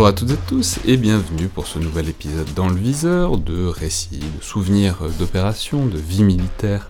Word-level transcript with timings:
Bonjour 0.00 0.08
à 0.08 0.12
toutes 0.14 0.30
et 0.30 0.48
tous 0.48 0.78
et 0.86 0.96
bienvenue 0.96 1.48
pour 1.48 1.66
ce 1.66 1.78
nouvel 1.78 2.08
épisode 2.08 2.54
dans 2.54 2.70
le 2.70 2.74
viseur 2.74 3.36
de 3.36 3.66
récits, 3.66 4.18
de 4.18 4.42
souvenirs 4.42 4.96
d'opérations, 5.18 5.84
de 5.84 5.98
vie 5.98 6.22
militaire. 6.22 6.88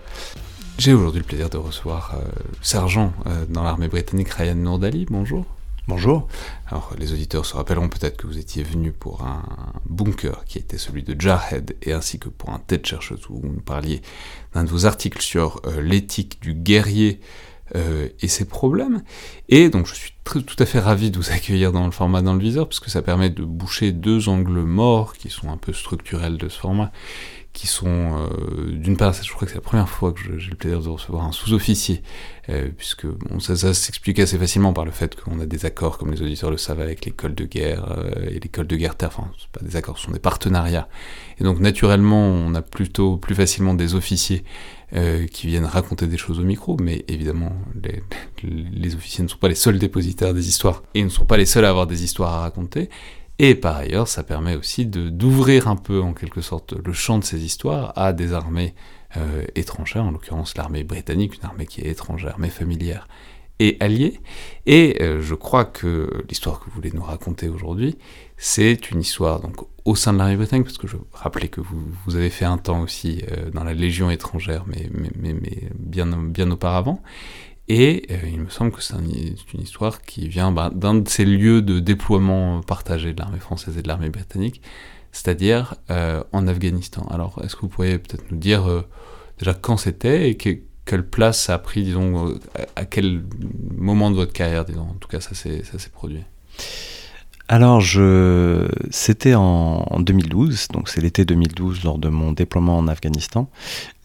J'ai 0.77 0.93
aujourd'hui 0.93 1.19
le 1.19 1.25
plaisir 1.25 1.49
de 1.49 1.57
recevoir 1.57 2.15
euh, 2.15 2.21
sergent 2.61 3.11
euh, 3.27 3.45
dans 3.49 3.63
l'armée 3.63 3.89
britannique 3.89 4.29
Ryan 4.29 4.55
Nourdali. 4.55 5.07
Bonjour. 5.09 5.45
Bonjour. 5.89 6.29
Alors 6.67 6.93
les 6.97 7.11
auditeurs 7.11 7.45
se 7.45 7.53
rappelleront 7.57 7.89
peut-être 7.89 8.15
que 8.15 8.27
vous 8.27 8.37
étiez 8.37 8.63
venu 8.63 8.93
pour 8.93 9.23
un 9.23 9.43
bunker 9.89 10.45
qui 10.45 10.57
était 10.57 10.77
celui 10.77 11.03
de 11.03 11.19
Jarhead 11.19 11.75
et 11.81 11.91
ainsi 11.91 12.17
que 12.17 12.29
pour 12.29 12.51
un 12.51 12.59
tête 12.59 12.85
chercheuse 12.85 13.27
où 13.29 13.41
vous 13.41 13.49
nous 13.49 13.59
parliez 13.59 14.01
d'un 14.53 14.63
de 14.63 14.69
vos 14.69 14.85
articles 14.85 15.21
sur 15.21 15.59
euh, 15.65 15.81
l'éthique 15.81 16.41
du 16.41 16.53
guerrier 16.53 17.19
euh, 17.75 18.09
et 18.21 18.27
ses 18.27 18.45
problèmes. 18.45 19.03
Et 19.49 19.69
donc 19.69 19.87
je 19.87 19.95
suis 19.95 20.11
tout 20.23 20.43
à 20.59 20.65
fait 20.65 20.79
ravi 20.79 21.11
de 21.11 21.17
vous 21.17 21.31
accueillir 21.31 21.71
dans 21.71 21.85
le 21.85 21.91
format 21.91 22.21
dans 22.21 22.33
le 22.33 22.39
viseur, 22.39 22.67
parce 22.67 22.79
que 22.79 22.89
ça 22.89 23.01
permet 23.01 23.29
de 23.29 23.43
boucher 23.43 23.91
deux 23.91 24.29
angles 24.29 24.61
morts 24.61 25.13
qui 25.13 25.29
sont 25.29 25.49
un 25.49 25.57
peu 25.57 25.73
structurels 25.73 26.37
de 26.37 26.49
ce 26.49 26.59
format, 26.59 26.91
qui 27.53 27.67
sont 27.67 27.87
euh, 27.87 28.71
d'une 28.71 28.95
part, 28.95 29.13
je 29.13 29.29
crois 29.29 29.45
que 29.45 29.49
c'est 29.51 29.57
la 29.57 29.61
première 29.61 29.89
fois 29.89 30.13
que 30.13 30.37
j'ai 30.37 30.49
le 30.49 30.55
plaisir 30.55 30.81
de 30.81 30.87
recevoir 30.87 31.25
un 31.25 31.33
sous-officier, 31.33 32.01
euh, 32.49 32.69
puisque 32.77 33.07
ça, 33.39 33.73
s'explique 33.73 34.19
assez 34.19 34.37
facilement 34.37 34.71
par 34.71 34.85
le 34.85 34.91
fait 34.91 35.19
qu'on 35.19 35.39
a 35.41 35.45
des 35.45 35.65
accords, 35.65 35.97
comme 35.97 36.11
les 36.11 36.21
auditeurs 36.21 36.49
le 36.49 36.57
savent, 36.57 36.79
avec 36.79 37.03
l'école 37.03 37.35
de 37.35 37.43
guerre 37.43 37.97
euh, 37.97 38.29
et 38.29 38.39
l'école 38.39 38.67
de 38.67 38.75
guerre 38.77 38.95
terre, 38.95 39.09
enfin, 39.09 39.29
c'est 39.37 39.49
pas 39.49 39.65
des 39.65 39.75
accords, 39.75 39.97
ce 39.97 40.05
sont 40.05 40.11
des 40.11 40.19
partenariats. 40.19 40.87
Et 41.39 41.43
donc 41.43 41.59
naturellement, 41.59 42.25
on 42.25 42.55
a 42.55 42.61
plutôt 42.61 43.17
plus 43.17 43.35
facilement 43.35 43.73
des 43.73 43.95
officiers 43.95 44.43
qui 45.31 45.47
viennent 45.47 45.63
raconter 45.63 46.05
des 46.05 46.17
choses 46.17 46.37
au 46.41 46.43
micro, 46.43 46.75
mais 46.75 47.05
évidemment, 47.07 47.53
les, 47.81 48.03
les, 48.43 48.93
officiers 48.93 49.23
ne 49.23 49.29
sont 49.29 49.37
pas 49.37 49.47
les 49.47 49.55
seuls 49.55 49.79
dépositaires 49.79 50.33
des 50.33 50.49
histoires, 50.49 50.83
et 50.95 51.01
ne 51.01 51.07
sont 51.07 51.23
pas 51.23 51.37
les 51.37 51.45
seuls 51.45 51.63
à 51.63 51.69
avoir 51.69 51.87
des 51.87 52.03
histoires 52.03 52.33
à 52.33 52.39
raconter. 52.41 52.89
Et 53.39 53.55
par 53.55 53.77
ailleurs, 53.77 54.07
ça 54.07 54.23
permet 54.23 54.55
aussi 54.55 54.85
d'ouvrir 54.85 55.67
un 55.67 55.75
peu, 55.75 56.01
en 56.01 56.13
quelque 56.13 56.41
sorte, 56.41 56.73
le 56.73 56.93
champ 56.93 57.17
de 57.17 57.23
ces 57.23 57.43
histoires 57.43 57.93
à 57.95 58.13
des 58.13 58.33
armées 58.33 58.75
euh, 59.17 59.43
étrangères, 59.55 60.03
en 60.03 60.11
l'occurrence 60.11 60.55
l'armée 60.55 60.83
britannique, 60.83 61.37
une 61.37 61.45
armée 61.45 61.65
qui 61.65 61.81
est 61.81 61.89
étrangère, 61.89 62.35
mais 62.37 62.49
familière 62.49 63.07
et 63.59 63.77
alliée. 63.79 64.19
Et 64.65 65.01
euh, 65.01 65.21
je 65.21 65.35
crois 65.35 65.65
que 65.65 66.23
l'histoire 66.29 66.59
que 66.59 66.65
vous 66.65 66.71
voulez 66.71 66.91
nous 66.93 67.03
raconter 67.03 67.47
aujourd'hui, 67.47 67.97
c'est 68.37 68.89
une 68.89 69.01
histoire 69.01 69.39
donc 69.39 69.57
au 69.85 69.95
sein 69.95 70.13
de 70.13 70.17
l'armée 70.17 70.35
britannique, 70.35 70.65
parce 70.65 70.77
que 70.77 70.87
je 70.87 70.97
rappelais 71.11 71.47
que 71.47 71.61
vous, 71.61 72.15
avez 72.15 72.29
fait 72.29 72.45
un 72.45 72.57
temps 72.57 72.81
aussi 72.81 73.23
euh, 73.31 73.49
dans 73.51 73.63
la 73.63 73.73
Légion 73.73 74.09
étrangère, 74.09 74.63
mais, 74.67 74.89
mais, 74.93 75.33
mais, 75.33 75.69
bien, 75.75 76.05
bien 76.07 76.49
auparavant. 76.51 77.01
Et 77.73 78.05
euh, 78.11 78.17
il 78.29 78.41
me 78.41 78.49
semble 78.49 78.73
que 78.73 78.81
c'est 78.81 78.95
une 78.97 79.61
histoire 79.61 80.01
qui 80.01 80.27
vient 80.27 80.51
bah, 80.51 80.71
d'un 80.75 80.95
de 80.95 81.07
ces 81.07 81.23
lieux 81.23 81.61
de 81.61 81.79
déploiement 81.79 82.59
partagé 82.59 83.13
de 83.13 83.19
l'armée 83.21 83.39
française 83.39 83.77
et 83.77 83.81
de 83.81 83.87
l'armée 83.87 84.09
britannique, 84.09 84.61
c'est-à-dire 85.13 85.75
euh, 85.89 86.21
en 86.33 86.47
Afghanistan. 86.47 87.07
Alors, 87.09 87.39
est-ce 87.41 87.55
que 87.55 87.61
vous 87.61 87.69
pourriez 87.69 87.97
peut-être 87.97 88.29
nous 88.29 88.37
dire 88.37 88.83
déjà 89.39 89.53
quand 89.53 89.77
c'était 89.77 90.29
et 90.29 90.35
quelle 90.35 91.07
place 91.09 91.43
ça 91.43 91.53
a 91.53 91.59
pris, 91.59 91.83
disons, 91.83 92.37
à 92.75 92.83
quel 92.83 93.23
moment 93.77 94.11
de 94.11 94.17
votre 94.17 94.33
carrière, 94.33 94.65
disons, 94.65 94.81
en 94.81 94.95
tout 94.99 95.07
cas, 95.07 95.21
ça 95.21 95.33
s'est 95.33 95.63
produit? 95.93 96.25
Alors, 97.47 97.79
je... 97.79 98.67
c'était 98.89 99.35
en... 99.35 99.85
2012, 99.97 100.67
donc 100.73 100.89
c'est 100.89 100.99
l'été 100.99 101.23
2012 101.23 101.85
lors 101.85 101.99
de 101.99 102.09
mon 102.09 102.33
déploiement 102.33 102.77
en 102.77 102.89
Afghanistan. 102.89 103.49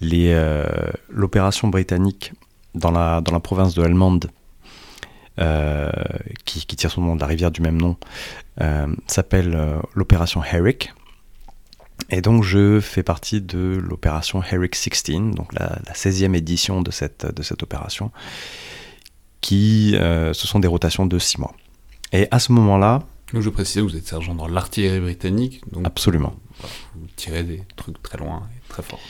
Euh, 0.04 0.66
L'opération 1.10 1.66
britannique 1.66 2.32
dans 2.76 2.90
la, 2.90 3.20
dans 3.20 3.32
la 3.32 3.40
province 3.40 3.74
de 3.74 3.82
Helmand, 3.82 4.20
euh, 5.38 5.90
qui, 6.44 6.64
tire 6.66 6.90
son 6.90 7.02
nom 7.02 7.16
de 7.16 7.20
la 7.20 7.26
rivière 7.26 7.50
du 7.50 7.60
même 7.60 7.80
nom, 7.80 7.96
euh, 8.60 8.86
s'appelle 9.06 9.80
l'opération 9.94 10.42
Herrick. 10.42 10.92
Et 12.10 12.20
donc 12.20 12.44
je 12.44 12.78
fais 12.80 13.02
partie 13.02 13.40
de 13.40 13.80
l'opération 13.82 14.42
Herrick 14.42 14.74
16, 14.76 15.34
donc 15.34 15.52
la, 15.54 15.78
16e 15.94 16.34
édition 16.34 16.82
de 16.82 16.90
cette, 16.90 17.26
de 17.34 17.42
cette 17.42 17.62
opération, 17.62 18.12
qui 19.40 19.94
ce 19.96 20.46
sont 20.46 20.60
des 20.60 20.68
rotations 20.68 21.06
de 21.06 21.18
6 21.18 21.38
mois. 21.38 21.54
Et 22.12 22.28
à 22.30 22.38
ce 22.38 22.52
moment-là, 22.52 23.02
donc 23.32 23.42
je 23.42 23.50
précise, 23.50 23.82
vous 23.82 23.96
êtes 23.96 24.06
sergent 24.06 24.34
dans 24.34 24.46
l'artillerie 24.46 25.00
britannique. 25.00 25.60
Donc 25.72 25.84
Absolument. 25.86 26.34
Vous, 26.94 27.06
tirez 27.16 27.42
des 27.42 27.62
trucs 27.74 28.00
très 28.02 28.18
loin 28.18 28.48
et 28.56 28.68
très 28.68 28.82
fort. 28.82 29.00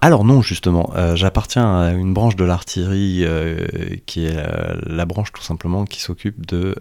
Alors 0.00 0.24
non, 0.24 0.42
justement, 0.42 0.90
euh, 0.94 1.16
j'appartiens 1.16 1.80
à 1.80 1.90
une 1.92 2.14
branche 2.14 2.36
de 2.36 2.44
l'artillerie 2.44 3.24
euh, 3.24 3.66
qui 4.06 4.26
est 4.26 4.36
euh, 4.36 4.76
la 4.84 5.04
branche 5.04 5.32
tout 5.32 5.42
simplement 5.42 5.84
qui 5.84 6.00
s'occupe 6.00 6.46
de... 6.46 6.74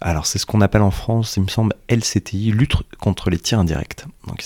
alors 0.00 0.26
c'est 0.26 0.38
ce 0.38 0.46
qu'on 0.46 0.60
appelle 0.60 0.82
en 0.82 0.90
France, 0.90 1.36
il 1.36 1.44
me 1.44 1.48
semble, 1.48 1.74
LCTI, 1.88 2.50
lutte 2.50 2.76
contre 2.98 3.30
les 3.30 3.38
tirs 3.38 3.60
indirects. 3.60 4.04
Donc 4.26 4.44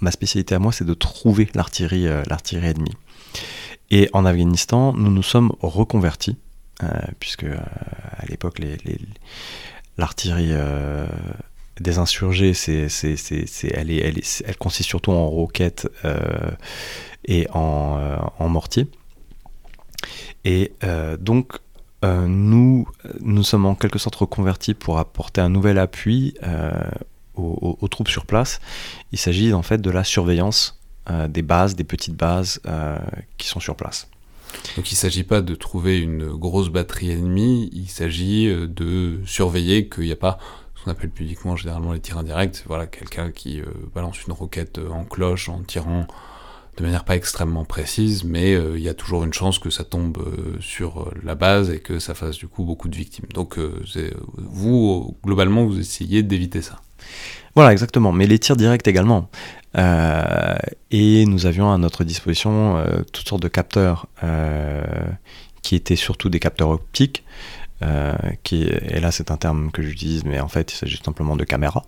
ma 0.00 0.10
spécialité 0.10 0.54
à 0.54 0.58
moi, 0.58 0.72
c'est 0.72 0.84
de 0.84 0.94
trouver 0.94 1.48
l'artillerie, 1.54 2.06
ennemie. 2.06 2.96
Et 3.90 4.10
en 4.12 4.24
Afghanistan, 4.24 4.92
nous 4.94 5.10
nous 5.10 5.22
sommes 5.22 5.52
reconvertis 5.60 6.36
euh, 6.82 6.86
puisque 7.20 7.44
euh, 7.44 7.56
à 8.18 8.26
l'époque, 8.26 8.60
l'artillerie 9.96 10.50
euh, 10.50 11.06
des 11.80 11.98
insurgés, 11.98 12.54
c'est, 12.54 12.88
elle, 13.72 13.90
elle, 13.90 14.56
consiste 14.58 14.88
surtout 14.88 15.12
en 15.12 15.26
roquettes 15.28 15.88
et 17.24 17.46
en, 17.52 18.32
en, 18.38 18.48
mortier. 18.48 18.86
Et 20.44 20.72
donc, 21.18 21.54
nous, 22.02 22.86
nous 23.20 23.42
sommes 23.42 23.66
en 23.66 23.74
quelque 23.74 23.98
sorte 23.98 24.16
reconvertis 24.16 24.74
pour 24.74 24.98
apporter 24.98 25.40
un 25.40 25.48
nouvel 25.48 25.78
appui 25.78 26.34
aux, 27.34 27.78
aux, 27.80 27.88
troupes 27.88 28.08
sur 28.08 28.26
place. 28.26 28.60
Il 29.12 29.18
s'agit 29.18 29.52
en 29.52 29.62
fait 29.62 29.78
de 29.78 29.90
la 29.90 30.04
surveillance 30.04 30.80
des 31.28 31.42
bases, 31.42 31.74
des 31.74 31.84
petites 31.84 32.16
bases 32.16 32.60
qui 33.36 33.48
sont 33.48 33.60
sur 33.60 33.74
place. 33.74 34.08
Donc 34.76 34.90
il 34.90 34.94
ne 34.94 34.98
s'agit 34.98 35.24
pas 35.24 35.40
de 35.40 35.54
trouver 35.54 35.98
une 35.98 36.28
grosse 36.28 36.68
batterie 36.68 37.10
ennemie, 37.10 37.70
il 37.72 37.88
s'agit 37.88 38.48
euh, 38.48 38.66
de 38.66 39.20
surveiller 39.26 39.88
qu'il 39.88 40.04
n'y 40.04 40.12
a 40.12 40.16
pas 40.16 40.38
qu'on 40.84 40.90
appelle 40.90 41.10
publiquement 41.10 41.56
généralement 41.56 41.92
les 41.92 42.00
tirs 42.00 42.18
indirects, 42.18 42.64
voilà, 42.66 42.86
quelqu'un 42.86 43.30
qui 43.30 43.60
euh, 43.60 43.64
balance 43.94 44.24
une 44.26 44.32
roquette 44.32 44.78
euh, 44.78 44.90
en 44.90 45.04
cloche 45.04 45.48
en 45.48 45.62
tirant 45.62 46.06
de 46.76 46.82
manière 46.82 47.04
pas 47.04 47.14
extrêmement 47.14 47.64
précise, 47.64 48.24
mais 48.24 48.54
il 48.54 48.80
y 48.80 48.88
a 48.88 48.94
toujours 48.94 49.22
une 49.22 49.32
chance 49.32 49.60
que 49.60 49.70
ça 49.70 49.84
tombe 49.84 50.18
sur 50.58 51.08
la 51.22 51.36
base 51.36 51.70
et 51.70 51.78
que 51.78 52.00
ça 52.00 52.14
fasse 52.14 52.36
du 52.36 52.48
coup 52.48 52.64
beaucoup 52.64 52.88
de 52.88 52.96
victimes. 52.96 53.26
Donc 53.32 53.60
vous, 54.36 55.16
globalement, 55.22 55.66
vous 55.66 55.78
essayez 55.78 56.24
d'éviter 56.24 56.62
ça. 56.62 56.80
Voilà, 57.54 57.72
exactement. 57.72 58.12
Mais 58.12 58.26
les 58.26 58.38
tirs 58.38 58.56
directs 58.56 58.86
également. 58.88 59.28
Euh, 59.76 60.56
et 60.90 61.26
nous 61.26 61.46
avions 61.46 61.72
à 61.72 61.78
notre 61.78 62.04
disposition 62.04 62.76
euh, 62.76 63.02
toutes 63.12 63.28
sortes 63.28 63.42
de 63.42 63.48
capteurs 63.48 64.06
euh, 64.22 64.82
qui 65.62 65.74
étaient 65.74 65.96
surtout 65.96 66.28
des 66.28 66.40
capteurs 66.40 66.68
optiques. 66.68 67.24
Qui, 68.42 68.64
et 68.64 69.00
là 69.00 69.10
c'est 69.10 69.30
un 69.30 69.36
terme 69.36 69.70
que 69.70 69.82
j'utilise, 69.82 70.24
mais 70.24 70.40
en 70.40 70.48
fait 70.48 70.72
il 70.72 70.76
s'agit 70.76 71.00
simplement 71.04 71.36
de 71.36 71.44
caméras, 71.44 71.84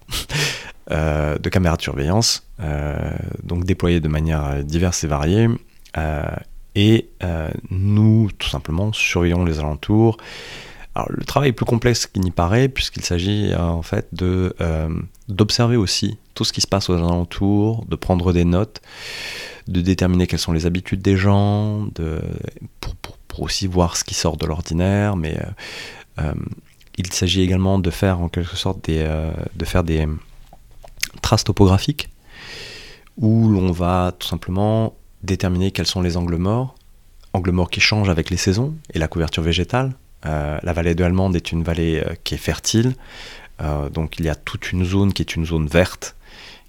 de 0.91 1.49
caméras 1.49 1.77
de 1.77 1.83
surveillance, 1.83 2.47
donc 3.43 3.65
déployées 3.65 4.01
de 4.01 4.09
manière 4.09 4.65
diverse 4.65 5.05
et 5.05 5.07
variée. 5.07 5.49
et 6.75 7.09
nous, 7.71 8.31
tout 8.39 8.49
simplement, 8.49 8.93
surveillons 8.93 9.45
les 9.45 9.59
alentours, 9.59 10.19
alors, 10.97 11.09
le 11.11 11.25
travail 11.25 11.51
est 11.51 11.53
plus 11.53 11.67
complexe 11.67 12.07
qu'il 12.07 12.23
n'y 12.23 12.31
paraît, 12.31 12.71
puisqu'il 12.71 13.05
s'agit 13.05 13.53
euh, 13.53 13.59
en 13.59 13.83
fait 13.83 14.09
de, 14.13 14.57
euh, 14.63 14.89
d'observer 15.29 15.77
aussi 15.77 16.17
tout 16.33 16.43
ce 16.43 16.55
qui 16.55 16.63
se 16.63 16.67
passe 16.67 16.89
aux 16.89 16.95
alentours, 16.95 17.85
de 17.87 17.97
prendre 17.97 18.33
des 18.33 18.47
notes, 18.47 18.81
de 19.69 19.83
déterminer 19.83 20.27
quelles 20.27 20.39
sont 20.39 20.55
les 20.55 20.65
habitudes 20.65 21.03
des 21.03 21.19
gens, 21.19 21.87
de, 21.95 22.23
pour, 22.81 23.16
aussi 23.41 23.67
voir 23.67 23.97
ce 23.97 24.05
qui 24.05 24.15
sort 24.15 24.37
de 24.37 24.47
l'ordinaire, 24.47 25.17
mais 25.17 25.39
euh, 26.19 26.33
il 26.97 27.13
s'agit 27.13 27.43
également 27.43 27.79
de 27.79 27.91
faire 27.91 28.21
en 28.21 28.29
quelque 28.29 28.57
sorte 28.57 28.85
des, 28.87 29.07
de 29.55 29.65
faire 29.65 29.85
des 29.85 30.07
traces 31.21 31.45
topographiques, 31.45 32.09
où 33.19 33.49
l'on 33.49 33.71
va 33.73 34.13
tout 34.19 34.27
simplement 34.27 34.95
déterminer 35.23 35.73
quels 35.73 35.87
sont 35.87 36.01
les 36.01 36.17
angles 36.17 36.37
morts, 36.37 36.75
angles 37.33 37.51
morts 37.51 37.71
qui 37.71 37.81
changent 37.81 38.09
avec 38.09 38.31
les 38.31 38.37
saisons 38.37 38.75
et 38.95 38.99
la 38.99 39.09
couverture 39.09 39.43
végétale, 39.43 39.93
euh, 40.25 40.59
la 40.63 40.73
vallée 40.73 40.95
de 40.95 41.05
Allemande 41.05 41.37
est 41.37 41.53
une 41.53 41.63
vallée 41.63 42.03
euh, 42.05 42.15
qui 42.25 42.35
est 42.35 42.39
fertile, 42.39 42.95
euh, 43.61 43.89
donc 43.91 44.19
il 44.19 44.25
y 44.25 44.29
a 44.29 44.35
toute 44.35 44.73
une 44.73 44.85
zone 44.85 45.13
qui 45.13 45.23
est 45.23 45.37
une 45.37 45.45
zone 45.45 45.67
verte, 45.67 46.17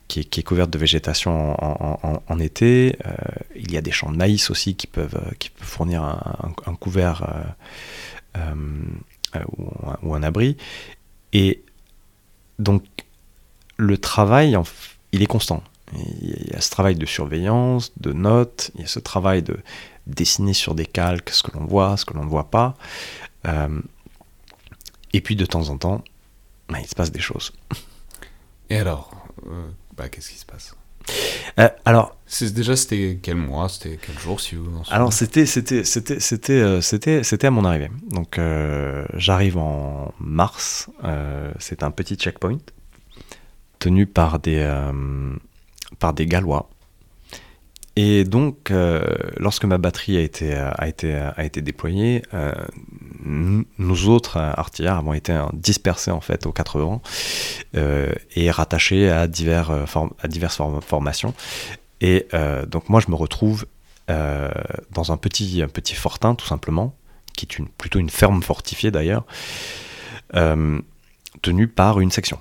qui 0.08 0.20
est, 0.22 0.44
couverte 0.44 0.70
de 0.70 0.78
végétation 0.78 1.56
en, 1.62 2.40
été. 2.40 2.98
il 3.56 3.72
y 3.72 3.78
a 3.78 3.82
des 3.82 3.92
champs 3.92 4.12
de 4.12 4.18
maïs 4.18 4.50
aussi 4.50 4.76
qui 4.76 4.88
peuvent, 4.88 5.20
qui 5.40 5.50
peuvent 5.50 5.68
fournir 5.68 6.04
un, 6.04 6.76
couvert 6.76 7.56
ou, 10.02 10.16
un, 10.16 10.24
abri. 10.24 10.58
Et 11.34 11.64
donc 12.60 12.84
le 13.78 13.98
travail, 13.98 14.58
il 15.12 15.22
est 15.22 15.28
constant. 15.28 15.64
Il 15.94 16.52
y 16.52 16.56
a 16.56 16.62
ce 16.62 16.70
travail 16.70 16.96
de 16.96 17.06
surveillance, 17.06 17.92
de 17.98 18.12
notes, 18.12 18.72
il 18.76 18.82
y 18.82 18.84
a 18.84 18.88
ce 18.88 19.00
travail 19.00 19.42
de 19.42 19.58
dessiner 20.06 20.54
sur 20.54 20.76
des 20.76 20.86
calques 20.86 21.30
ce 21.30 21.44
que 21.44 21.52
l'on 21.58 21.66
voit, 21.66 21.98
ce 21.98 22.06
que 22.06 22.14
l'on 22.14 22.26
ne 22.26 22.30
voit 22.30 22.50
pas. 22.50 22.76
Euh, 23.46 23.82
et 25.14 25.22
puis 25.22 25.36
de 25.36 25.46
temps 25.46 25.70
en 25.70 25.78
temps, 25.78 26.04
bah, 26.70 26.80
il 26.82 26.88
se 26.88 26.96
passe 26.96 27.12
des 27.12 27.20
choses. 27.20 27.54
Et 28.70 28.78
alors, 28.78 29.12
euh, 29.48 29.70
bah, 29.98 30.10
qu'est-ce 30.10 30.30
qui 30.32 30.38
se 30.38 30.46
passe 30.46 30.76
Euh, 31.60 31.70
alors, 31.86 32.18
Déjà, 32.54 32.76
c'était 32.76 33.20
quel 33.22 33.36
mois 33.38 33.70
C'était 33.70 33.98
quel 34.06 34.20
jour 34.20 34.40
si 34.42 34.56
vous 34.56 34.78
en 34.78 34.84
Alors 34.92 35.14
c'était 35.14 35.46
c'était 35.46 35.86
c'était 35.86 36.20
c'était 36.20 36.60
euh, 36.60 36.82
c'était 36.82 37.24
c'était 37.24 37.48
à 37.48 37.52
mon 37.52 37.64
arrivée. 37.64 37.90
Donc 38.12 38.38
euh, 38.38 39.06
j'arrive 39.14 39.58
en 39.58 40.14
mars. 40.20 40.90
euh, 41.06 41.52
c'est 41.58 41.84
un 41.84 41.92
petit 41.92 42.16
checkpoint 42.16 42.58
tenu 43.80 44.06
par 44.06 44.40
des 44.40 44.58
euh, 44.60 45.34
par 46.00 46.14
des 46.14 46.26
Gallois. 46.26 46.70
Et 48.00 48.26
donc 48.26 48.70
euh, 48.70 49.02
lorsque 49.38 49.66
ma 49.66 49.80
batterie 49.80 50.18
a 50.18 50.22
été 50.22 50.54
a 50.54 50.88
été 50.88 51.16
a 51.16 51.44
été 51.44 51.64
déployée, 51.64 52.22
euh, 52.36 52.54
nous 53.26 54.08
autres 54.08 54.38
euh, 54.38 54.52
artilleurs 54.56 54.98
avons 54.98 55.14
été 55.14 55.32
euh, 55.32 55.46
dispersés 55.54 56.12
en 56.12 56.22
fait 56.22 56.46
aux 56.46 56.52
quatre 56.52 56.80
vents 56.80 57.02
euh, 57.76 58.14
et 58.36 58.52
rattachés 58.52 59.10
à 59.10 59.26
divers 59.26 59.72
euh, 59.72 59.86
à 60.22 60.28
diverses 60.28 60.58
form- 60.58 60.80
formations. 60.80 61.34
Et 62.00 62.28
euh, 62.36 62.68
donc 62.68 62.88
moi 62.90 63.02
je 63.04 63.10
me 63.10 63.16
retrouve 63.16 63.66
euh, 64.12 64.52
dans 64.92 65.12
un 65.12 65.18
petit, 65.18 65.66
petit 65.74 65.96
fortin, 65.96 66.36
tout 66.36 66.46
simplement, 66.46 66.96
qui 67.36 67.46
est 67.46 67.58
une, 67.58 67.68
plutôt 67.68 67.98
une 67.98 68.12
ferme 68.12 68.44
fortifiée 68.44 68.92
d'ailleurs, 68.92 69.26
euh, 70.36 70.80
tenue 71.42 71.68
par 71.68 72.00
une 72.00 72.12
section. 72.12 72.40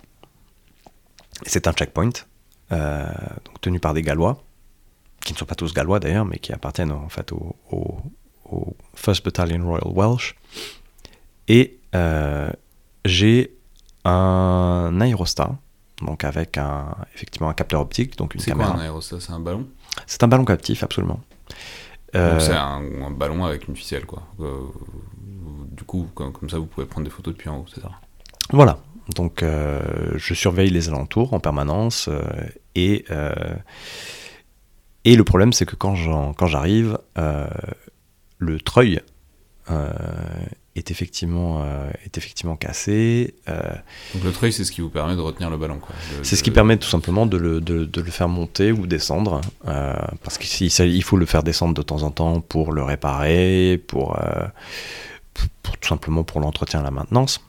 C'est 1.47 1.67
un 1.67 1.73
checkpoint, 1.73 2.11
euh, 2.73 3.07
donc 3.47 3.61
tenu 3.63 3.81
par 3.81 3.95
des 3.95 4.03
Gallois, 4.03 4.45
qui 5.27 5.33
ne 5.35 5.39
sont 5.39 5.45
pas 5.45 5.57
tous 5.57 5.75
Gallois 5.75 5.99
d'ailleurs, 6.01 6.25
mais 6.25 6.39
qui 6.39 6.53
appartiennent 6.53 6.93
en 6.93 7.09
fait 7.09 7.33
au, 7.33 7.57
au, 7.71 7.99
au 8.45 8.77
First 8.95 9.25
Battalion 9.25 9.63
Royal 9.67 9.91
Welsh. 9.93 10.37
Et 11.49 11.79
euh, 11.95 12.51
j'ai 13.05 13.53
un 14.05 14.99
aérostat, 15.01 15.57
donc 16.01 16.25
avec 16.25 16.57
un, 16.59 16.95
effectivement 17.15 17.49
un 17.51 17.55
capteur 17.55 17.81
optique, 17.81 18.17
donc 18.17 18.35
une 18.35 18.41
C'est 18.41 18.53
quoi 18.53 18.65
caméra. 18.65 18.79
un 18.79 18.85
aérostat? 18.85 19.19
C'est 19.21 19.33
un 19.33 19.41
ballon? 19.41 19.67
C'est 20.07 20.23
un 20.23 20.29
ballon 20.29 20.45
captif, 20.45 20.83
absolument. 20.83 21.21
Euh, 22.15 22.39
c'est 22.39 22.53
un, 22.53 22.81
un 23.03 23.11
ballon 23.11 23.45
avec 23.45 23.67
une 23.69 23.77
ficelle, 23.77 24.07
quoi. 24.07 24.23
Euh, 24.41 24.61
du 25.73 25.83
coup, 25.85 26.09
comme, 26.15 26.33
comme 26.33 26.49
ça, 26.49 26.59
vous 26.59 26.67
pouvez 26.67 26.87
prendre 26.87 27.05
des 27.05 27.11
photos 27.11 27.35
depuis 27.35 27.49
en 27.49 27.59
haut, 27.59 27.67
c'est 27.75 27.81
ça? 27.81 27.91
Voilà. 28.51 28.79
Donc, 29.15 29.43
je 29.43 30.35
surveille 30.35 30.71
les 30.71 30.89
alentours 30.89 31.33
en 31.35 31.41
permanence. 31.41 32.09
et, 32.75 33.05
et 35.07 35.17
le 35.17 35.25
problème, 35.25 35.53
c'est 35.53 35.65
que 35.67 35.77
quand 35.77 35.95
j'arrive, 35.95 36.99
euh, 37.17 37.47
le 38.39 38.61
treuil 38.61 39.01
euh, 39.71 39.91
est, 40.75 40.91
effectivement, 40.91 41.63
euh, 41.63 41.89
est 42.05 42.19
effectivement 42.19 42.57
cassé. 42.57 43.35
Donc 44.15 44.25
le 44.25 44.33
treuil, 44.33 44.53
c'est 44.53 44.65
ce 44.65 44.73
qui 44.73 44.81
vous 44.81 44.91
permet 44.91 45.15
de 45.17 45.21
retenir 45.21 45.49
le 45.49 45.57
ballon, 45.57 45.81
c'est 46.23 46.35
ce 46.37 46.43
qui 46.43 46.51
permet 46.51 46.77
tout 46.77 46.89
simplement 46.89 47.25
de 47.27 47.37
le, 47.37 47.61
de, 47.61 47.85
de 47.85 48.01
le 48.01 48.11
faire 48.11 48.29
monter 48.29 48.73
ou 48.73 48.87
descendre. 48.87 49.41
parce 49.65 50.39
qu'il 50.39 50.67
il 50.67 51.03
faut 51.03 51.17
le 51.17 51.27
faire 51.27 51.43
descendre 51.43 51.75
de 51.75 51.83
temps 51.83 52.03
en 52.03 52.11
temps 52.11 52.41
pour 52.41 52.73
le 52.73 52.83
réparer, 52.83 53.81
pour, 53.87 54.19
pour, 55.35 55.49
pour- 55.63 55.77
tout 55.79 55.89
simplement 55.89 56.25
pour 56.25 56.41
l'entretien 56.41 56.81
et 56.81 56.85
la 56.85 56.91
maintenance. 56.91 57.41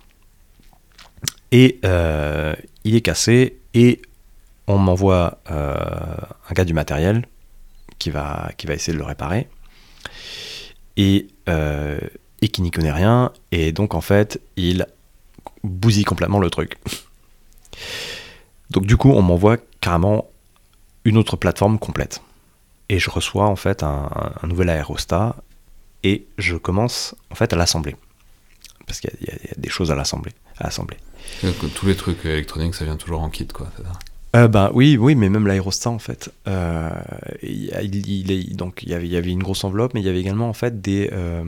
Et 1.51 1.79
il 2.83 2.95
est 2.95 3.01
cassé 3.01 3.57
et 3.73 4.01
on 4.67 4.77
m'envoie 4.77 5.39
un 5.49 6.53
gars 6.53 6.65
du 6.65 6.73
matériel 6.73 7.25
qui 7.99 8.09
va, 8.09 8.51
qui 8.57 8.67
va 8.67 8.73
essayer 8.73 8.93
de 8.93 8.99
le 8.99 9.05
réparer. 9.05 9.47
Et, 10.95 11.27
euh, 11.47 11.99
et 12.41 12.49
qui 12.49 12.61
n'y 12.61 12.71
connaît 12.71 12.91
rien. 12.91 13.31
Et 13.51 13.71
donc 13.71 13.93
en 13.93 14.01
fait, 14.01 14.41
il 14.55 14.85
bousille 15.63 16.05
complètement 16.05 16.39
le 16.39 16.49
truc. 16.49 16.77
Donc 18.69 18.85
du 18.85 18.97
coup, 18.97 19.11
on 19.11 19.21
m'envoie 19.21 19.57
carrément 19.79 20.25
une 21.05 21.17
autre 21.17 21.37
plateforme 21.37 21.79
complète. 21.79 22.21
Et 22.89 22.99
je 22.99 23.09
reçois 23.09 23.45
en 23.45 23.55
fait 23.55 23.83
un, 23.83 24.09
nouvel 24.43 24.69
aérostat 24.69 25.35
et 26.03 26.25
je 26.37 26.55
commence 26.55 27.15
en 27.31 27.35
fait 27.35 27.53
à 27.53 27.55
l'assembler. 27.55 27.95
Parce 28.85 28.99
qu'il 28.99 29.11
y, 29.21 29.29
a- 29.29 29.55
des 29.57 29.69
choses 29.69 29.91
à 29.91 29.95
l'assembler. 29.95 30.33
À 30.57 30.67
assembler. 30.67 30.97
Tous 31.75 31.85
les 31.85 31.95
trucs 31.95 32.25
électroniques, 32.25 32.75
ça 32.75 32.85
vient 32.85 32.95
toujours 32.95 33.21
en 33.21 33.29
kit, 33.29 33.47
quoi. 33.47 33.69
Euh, 34.35 34.47
ben 34.47 34.69
oui, 34.73 34.97
oui, 34.97 35.15
mais 35.15 35.29
même 35.29 35.47
l'aérostat 35.47 35.89
en 35.89 35.99
fait, 35.99 36.29
euh, 36.47 36.89
il, 37.41 38.31
est- 38.31 38.53
donc 38.55 38.83
il 38.83 38.89
y 38.89 38.93
avait, 38.93 39.05
il 39.07 39.11
y 39.11 39.17
avait 39.17 39.31
une 39.31 39.41
grosse 39.41 39.63
enveloppe, 39.63 39.93
mais 39.93 40.01
il 40.01 40.05
y 40.05 40.09
avait 40.09 40.19
également 40.19 40.49
en 40.49 40.53
fait 40.53 40.81
des, 40.81 41.09
euh, 41.13 41.43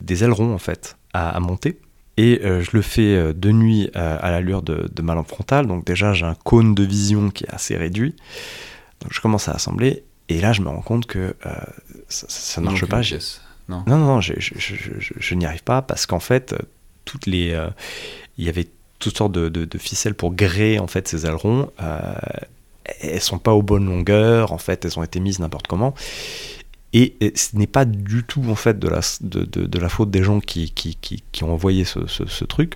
des 0.00 0.22
ailerons 0.24 0.54
en 0.54 0.58
fait 0.58 0.96
à, 1.14 1.30
à 1.30 1.40
monter. 1.40 1.78
Et 2.18 2.40
euh, 2.44 2.62
je 2.62 2.70
le 2.74 2.82
fais 2.82 3.32
de 3.32 3.50
nuit 3.52 3.90
à 3.94 4.30
l'allure 4.30 4.60
de, 4.62 4.88
de 4.94 5.02
ma 5.02 5.14
lampe 5.14 5.28
frontale, 5.28 5.66
donc 5.66 5.86
déjà 5.86 6.12
j'ai 6.12 6.26
un 6.26 6.34
cône 6.34 6.74
de 6.74 6.82
vision 6.84 7.30
qui 7.30 7.44
est 7.44 7.50
assez 7.54 7.76
réduit. 7.76 8.14
Donc 9.00 9.12
je 9.12 9.20
commence 9.20 9.48
à 9.48 9.52
assembler 9.52 10.04
et 10.28 10.40
là 10.40 10.52
je 10.52 10.60
me 10.60 10.68
rends 10.68 10.82
compte 10.82 11.06
que 11.06 11.34
ça, 12.08 12.26
ne 12.60 12.66
marche 12.66 12.80
pas. 12.86 12.96
Non. 13.68 13.82
non, 13.86 13.96
non, 13.96 14.06
non, 14.06 14.20
je, 14.20 14.34
je- 14.38 14.54
je- 14.58 14.74
je- 14.98 15.14
je 15.18 15.34
n'y 15.34 15.46
arrive 15.46 15.62
pas 15.62 15.80
parce 15.80 16.04
qu'en 16.04 16.20
fait, 16.20 16.54
toutes 17.06 17.26
les, 17.26 17.58
il 18.36 18.44
y 18.44 18.48
avait 18.50 18.68
toutes 19.02 19.18
sortes 19.18 19.32
de, 19.32 19.78
ficelles 19.78 20.14
pour 20.14 20.32
gréer 20.34 20.78
en 20.78 20.86
fait 20.86 21.08
ces 21.08 21.26
ailerons. 21.26 21.70
euh, 21.82 22.14
elles 23.00 23.20
sont 23.20 23.38
pas 23.38 23.52
aux 23.52 23.62
bonnes 23.62 23.86
longueurs, 23.86 24.52
en 24.52 24.58
fait, 24.58 24.84
elles 24.84 24.98
ont 24.98 25.02
été 25.04 25.20
mises 25.20 25.38
n'importe 25.38 25.66
comment. 25.68 25.94
Et, 26.92 27.14
ce 27.36 27.56
n'est 27.56 27.66
pas 27.68 27.84
du 27.84 28.22
tout 28.24 28.44
en 28.50 28.54
fait 28.56 28.78
de 28.78 28.88
la, 28.88 29.00
de, 29.20 29.44
de- 29.44 29.78
la 29.78 29.88
faute 29.88 30.10
des 30.10 30.22
gens 30.22 30.40
qui, 30.40 30.70
qui, 30.72 30.96
qui- 31.00 31.22
ont 31.44 31.52
envoyé 31.52 31.84
ce, 31.84 32.06
ce- 32.06 32.26
ce 32.26 32.44
truc, 32.44 32.74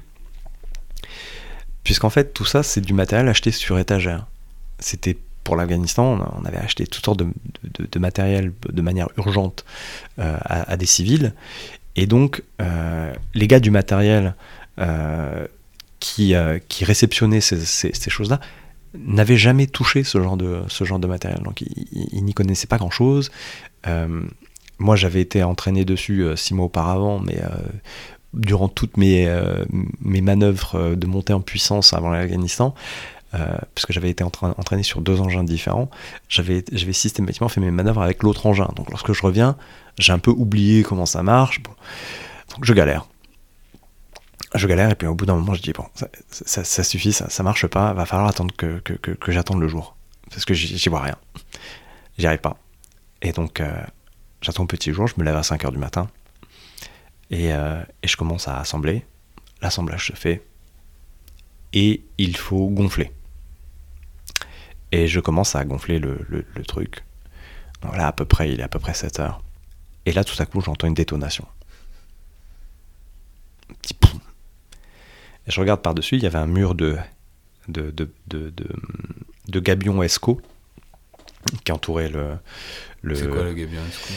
puisqu'en 1.84 2.08
fait 2.11 2.32
tout 2.32 2.44
ça 2.44 2.62
c'est 2.62 2.81
du 2.81 2.93
matériel 2.94 3.29
acheté 3.29 3.50
sur 3.50 3.79
étagère. 3.79 4.26
C'était 4.79 5.17
pour 5.44 5.55
l'Afghanistan, 5.56 6.19
on, 6.40 6.44
avait 6.44 6.56
acheté 6.58 6.87
toutes 6.87 7.05
sortes 7.05 7.19
de, 7.20 7.29
de- 7.93 7.99
matériel 7.99 8.52
de 8.72 8.82
manière 8.82 9.08
urgente 9.17 9.64
euh, 10.19 10.37
à, 10.44 10.76
des 10.76 10.87
civils. 10.87 11.32
Et 11.94 12.06
donc, 12.06 12.43
euh, 12.61 13.12
les 13.34 13.46
gars 13.46 13.60
du 13.60 13.70
matériel 13.70 14.34
qui, 16.00 16.34
euh, 16.34 16.58
qui 16.69 16.84
réceptionnaient 16.84 17.41
ces, 17.41 18.10
choses-là 18.10 18.41
n'avaient 18.94 19.36
jamais 19.36 19.67
touché 19.67 20.05
ce 20.05 20.22
genre 20.22 20.36
de, 20.36 21.06
matériel. 21.06 21.43
Donc, 21.43 21.60
ils, 21.60 22.24
n'y 22.24 22.34
connaissaient 22.34 22.67
pas 22.67 22.79
grand-chose. 22.79 23.31
Euh, 23.86 24.22
moi, 24.79 24.96
j'avais 24.96 25.20
été 25.20 25.43
entraîné 25.43 25.84
dessus 25.84 26.22
euh, 26.22 26.36
six 26.36 26.55
mois 26.55 26.67
auparavant, 26.67 27.19
mais 27.19 27.38
euh, 27.38 27.48
durant 28.34 28.69
toutes 28.69 28.96
mes, 28.96 29.29
manœuvres 30.00 30.94
de 30.94 31.06
montée 31.06 31.32
en 31.32 31.41
puissance 31.41 31.93
avant 31.93 32.10
l'Afghanistan, 32.10 32.74
puisque 33.74 33.93
j'avais 33.93 34.08
été 34.08 34.24
entra- 34.24 34.55
entraîné 34.56 34.82
sur 34.82 35.03
deux 35.03 35.20
engins 35.20 35.44
différents, 35.44 35.91
j'avais 36.29 36.65
systématiquement 36.93 37.48
fait 37.48 37.60
mes 37.60 37.70
manœuvres 37.70 38.03
avec 38.03 38.22
l'autre 38.22 38.46
engin. 38.46 38.70
Donc 38.76 38.91
lorsque 38.91 39.12
je 39.12 39.22
reviens, 39.22 39.56
j'ai 39.98 40.12
un 40.12 40.19
peu 40.19 40.31
oublié 40.31 40.82
comment 40.82 41.06
ça 41.06 41.22
marche. 41.22 41.62
Donc 41.62 42.65
je 42.65 42.72
galère. 42.72 43.06
Je 44.56 44.67
galère 44.67 44.91
et 44.91 44.94
puis 44.94 45.06
au 45.06 45.15
bout 45.15 45.27
d'un 45.27 45.34
moment 45.34 45.55
je 45.55 45.63
dis 45.63 45.72
bon 45.72 45.86
ça, 46.31 46.65
suffit, 46.84 47.13
ça, 47.13 47.43
marche 47.43 47.67
pas, 47.67 47.93
va 47.93 48.06
falloir 48.06 48.29
attendre 48.29 48.55
que, 48.56 48.79
que, 48.81 49.32
j'attende 49.32 49.60
le 49.60 49.69
jour. 49.69 49.96
Parce 50.31 50.44
que 50.44 50.55
j'y 50.55 50.89
vois 50.89 51.03
rien. 51.03 51.17
J'y 52.19 52.27
arrive 52.27 52.41
pas. 52.41 52.56
Et 53.22 53.32
donc 53.32 53.60
euh, 53.60 53.82
j'attends 54.41 54.63
le 54.63 54.69
petit 54.69 54.93
jour, 54.93 55.06
je 55.06 55.15
me 55.19 55.25
lève 55.25 55.36
à 55.36 55.43
5h 55.43 55.70
du 55.70 55.79
matin 55.79 56.08
et, 57.31 57.53
euh, 57.53 57.82
et 58.03 58.08
je 58.08 58.17
commence 58.17 58.48
à 58.48 58.58
assembler. 58.58 59.05
L'assemblage 59.63 60.06
se 60.06 60.13
fait 60.13 60.43
et 61.72 62.03
il 62.19 62.36
faut 62.36 62.69
gonfler. 62.69 63.13
Et 64.93 65.08
je 65.08 65.20
commence 65.20 65.55
à 65.56 65.65
gonfler 65.65 65.98
le, 65.98 66.19
le- 66.29 66.65
truc. 66.65 67.05
Donc 67.82 67.96
là, 67.96 68.06
à 68.06 68.13
peu 68.13 68.25
près, 68.25 68.51
il 68.51 68.60
est 68.60 68.63
à 68.63 68.69
peu 68.69 68.79
près 68.79 68.94
7 68.94 69.20
heures. 69.20 69.43
Et 70.06 70.13
là, 70.13 70.25
tout 70.25 70.41
à 70.41 70.46
coup, 70.46 70.60
j'entends 70.60 70.86
une 70.86 70.94
détonation. 70.94 71.46
Un 73.70 73.75
petit. 73.75 73.94
Et 75.46 75.50
je 75.50 75.60
regarde 75.60 75.81
par-dessus, 75.82 76.17
il 76.17 76.22
y 76.22 76.26
avait 76.26 76.38
un 76.38 76.46
mur 76.46 76.74
de, 76.74 76.96
de, 77.69 77.91
de, 77.93 78.10
de, 78.29 79.60
gabions 79.60 80.03
Esco 80.03 80.41
qui 81.65 81.72
entourait 81.72 82.08
le. 82.08 82.31
le 83.03 83.15
C'est 83.15 83.29
quoi 83.29 83.43
le 83.44 83.55
gabion 83.55 83.81
que- 83.81 84.12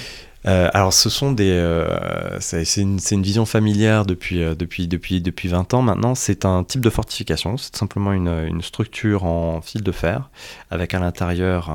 euh, 0.47 0.69
alors, 0.73 0.93
ce 0.93 1.09
sont 1.09 1.33
des. 1.33 1.51
euh, 1.51 2.39
c'est 2.39 2.63
une, 2.77 2.97
une 3.11 3.21
vision 3.21 3.45
familière 3.45 4.05
depuis, 4.05 4.41
euh, 4.41 4.55
depuis, 4.55 4.87
depuis, 4.87 5.19
depuis 5.19 5.49
20 5.49 5.73
ans 5.73 5.81
maintenant. 5.81 6.15
C'est 6.15 6.45
un 6.45 6.63
type 6.63 6.79
de 6.79 6.89
fortification. 6.89 7.57
C'est 7.57 7.75
simplement 7.75 8.13
une, 8.13 8.29
une 8.47 8.61
structure 8.61 9.25
en 9.25 9.59
fil 9.61 9.83
de 9.83 9.91
fer, 9.91 10.29
avec 10.71 10.93
à 10.93 10.99
l'intérieur, 10.99 11.69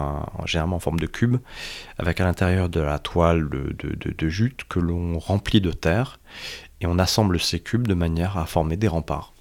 généralement 0.47 0.77
en 0.77 0.81
forme 0.81 0.99
de 0.99 1.05
cube, 1.07 1.37
avec 1.99 2.21
à 2.21 2.25
l'intérieur 2.25 2.71
de 2.71 2.81
la 2.81 2.99
toile 2.99 3.51
de, 3.51 3.77
de, 3.79 3.95
de- 3.97 4.15
de 4.17 4.29
jute 4.29 4.65
que 4.67 4.79
l'on 4.81 5.19
remplit 5.19 5.61
de 5.61 5.71
terre. 5.71 6.19
Et 6.81 6.87
on 6.87 6.99
assemble 6.99 7.39
ces 7.41 7.61
cubes 7.61 7.87
de 7.87 7.95
manière 7.95 8.39
à 8.39 8.47
former 8.47 8.79
des 8.79 8.89
remparts. 8.89 9.34